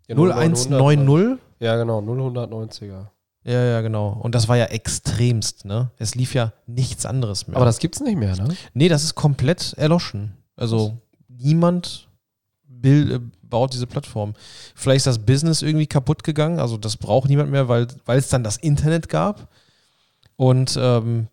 Ja, 0.09 0.17
0190. 0.17 1.39
Ja, 1.61 1.77
genau, 1.77 2.01
090er. 2.01 3.07
Ja, 3.45 3.65
ja, 3.65 3.81
genau. 3.81 4.09
Und 4.21 4.35
das 4.35 4.49
war 4.49 4.57
ja 4.57 4.67
extremst, 4.67 5.65
ne? 5.65 5.91
Es 5.97 6.17
lief 6.17 6.35
ja 6.35 6.53
nichts 6.67 7.07
anderes 7.07 7.47
mehr. 7.47 7.57
Aber 7.57 7.65
das 7.65 7.79
gibt's 7.79 8.01
nicht 8.01 8.19
mehr, 8.19 8.35
ne? 8.37 8.49
nee, 8.75 8.89
das 8.89 9.05
ist 9.05 9.15
komplett 9.15 9.75
erloschen. 9.75 10.37
Also 10.57 10.99
niemand 11.29 12.09
will, 12.67 13.13
äh, 13.13 13.21
baut 13.51 13.73
diese 13.73 13.87
Plattform. 13.87 14.35
Vielleicht 14.75 14.99
ist 14.99 15.07
das 15.07 15.19
Business 15.19 15.63
irgendwie 15.63 15.87
kaputt 15.87 16.25
gegangen, 16.25 16.59
also 16.59 16.77
das 16.77 16.97
braucht 16.97 17.29
niemand 17.29 17.51
mehr, 17.51 17.69
weil, 17.69 17.87
weil 18.05 18.19
es 18.19 18.29
dann 18.29 18.45
das 18.45 18.57
Internet 18.57 19.09
gab. 19.09 19.49
Und 20.37 20.79
ähm, 20.81 21.29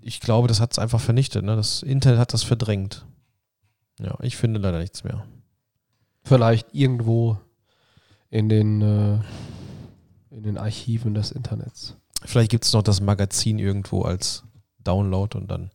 ich 0.00 0.20
glaube, 0.20 0.48
das 0.48 0.60
hat 0.60 0.72
es 0.72 0.78
einfach 0.78 1.00
vernichtet. 1.00 1.44
Ne? 1.44 1.56
Das 1.56 1.82
Internet 1.82 2.18
hat 2.18 2.32
das 2.32 2.42
verdrängt. 2.42 3.04
Ja, 4.00 4.16
ich 4.22 4.36
finde 4.36 4.60
leider 4.60 4.78
nichts 4.78 5.02
mehr. 5.04 5.24
Vielleicht 6.22 6.68
irgendwo 6.72 7.38
in 8.30 8.48
den, 8.48 8.82
äh, 8.82 9.18
in 10.30 10.42
den 10.42 10.58
Archiven 10.58 11.14
des 11.14 11.32
Internets. 11.32 11.96
Vielleicht 12.24 12.50
gibt 12.50 12.64
es 12.64 12.72
noch 12.72 12.82
das 12.82 13.00
Magazin 13.00 13.58
irgendwo 13.58 14.02
als 14.02 14.44
Download 14.78 15.36
und 15.36 15.50
dann 15.50 15.70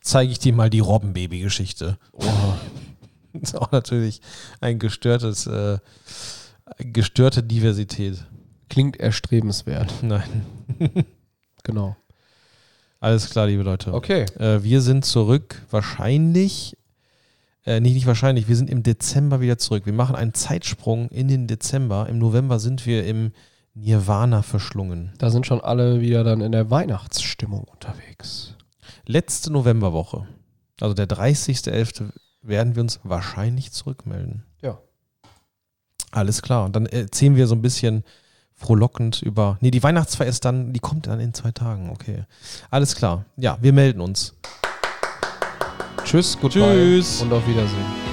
zeige 0.00 0.30
ich 0.30 0.38
dir 0.38 0.52
mal 0.52 0.70
die 0.70 0.80
Robbenbaby-Geschichte. 0.80 1.98
Oh. 2.12 2.24
Ist 3.42 3.56
auch 3.56 3.72
natürlich 3.72 4.20
ein 4.60 4.78
gestörtes, 4.78 5.46
äh, 5.46 5.78
gestörte 6.78 7.42
Diversität. 7.42 8.24
Klingt 8.68 8.98
erstrebenswert. 8.98 10.02
Nein. 10.02 10.44
Genau. 11.66 11.96
Alles 13.00 13.28
klar, 13.28 13.48
liebe 13.48 13.64
Leute. 13.64 13.92
Okay. 13.92 14.24
Äh, 14.38 14.62
wir 14.62 14.80
sind 14.80 15.04
zurück, 15.04 15.62
wahrscheinlich, 15.68 16.76
äh, 17.64 17.80
nicht, 17.80 17.94
nicht 17.94 18.06
wahrscheinlich, 18.06 18.46
wir 18.46 18.54
sind 18.54 18.70
im 18.70 18.84
Dezember 18.84 19.40
wieder 19.40 19.58
zurück. 19.58 19.84
Wir 19.84 19.92
machen 19.92 20.14
einen 20.14 20.32
Zeitsprung 20.32 21.08
in 21.08 21.26
den 21.26 21.48
Dezember. 21.48 22.08
Im 22.08 22.18
November 22.18 22.60
sind 22.60 22.86
wir 22.86 23.04
im 23.04 23.32
Nirvana 23.74 24.42
verschlungen. 24.42 25.12
Da 25.18 25.30
sind 25.30 25.46
schon 25.46 25.60
alle 25.60 26.00
wieder 26.00 26.24
dann 26.24 26.40
in 26.40 26.52
der 26.52 26.70
Weihnachtsstimmung 26.70 27.64
unterwegs. 27.64 28.54
Letzte 29.04 29.52
Novemberwoche, 29.52 30.26
also 30.80 30.94
der 30.94 31.08
30.11., 31.08 32.10
werden 32.48 32.74
wir 32.74 32.82
uns 32.82 33.00
wahrscheinlich 33.02 33.72
zurückmelden. 33.72 34.42
Ja. 34.62 34.78
Alles 36.10 36.42
klar. 36.42 36.64
Und 36.64 36.76
dann 36.76 36.86
erzählen 36.86 37.36
wir 37.36 37.46
so 37.46 37.54
ein 37.54 37.62
bisschen 37.62 38.04
frohlockend 38.54 39.22
über. 39.22 39.58
Nee, 39.60 39.70
die 39.70 39.82
Weihnachtsfeier 39.82 40.28
ist 40.28 40.44
dann, 40.44 40.72
die 40.72 40.80
kommt 40.80 41.06
dann 41.06 41.20
in 41.20 41.34
zwei 41.34 41.52
Tagen. 41.52 41.90
Okay. 41.90 42.24
Alles 42.70 42.96
klar. 42.96 43.24
Ja, 43.36 43.58
wir 43.60 43.72
melden 43.72 44.00
uns. 44.00 44.34
Tschüss, 46.04 46.38
goodbye 46.40 46.60
Tschüss. 46.60 47.20
und 47.20 47.32
auf 47.32 47.46
Wiedersehen. 47.46 48.05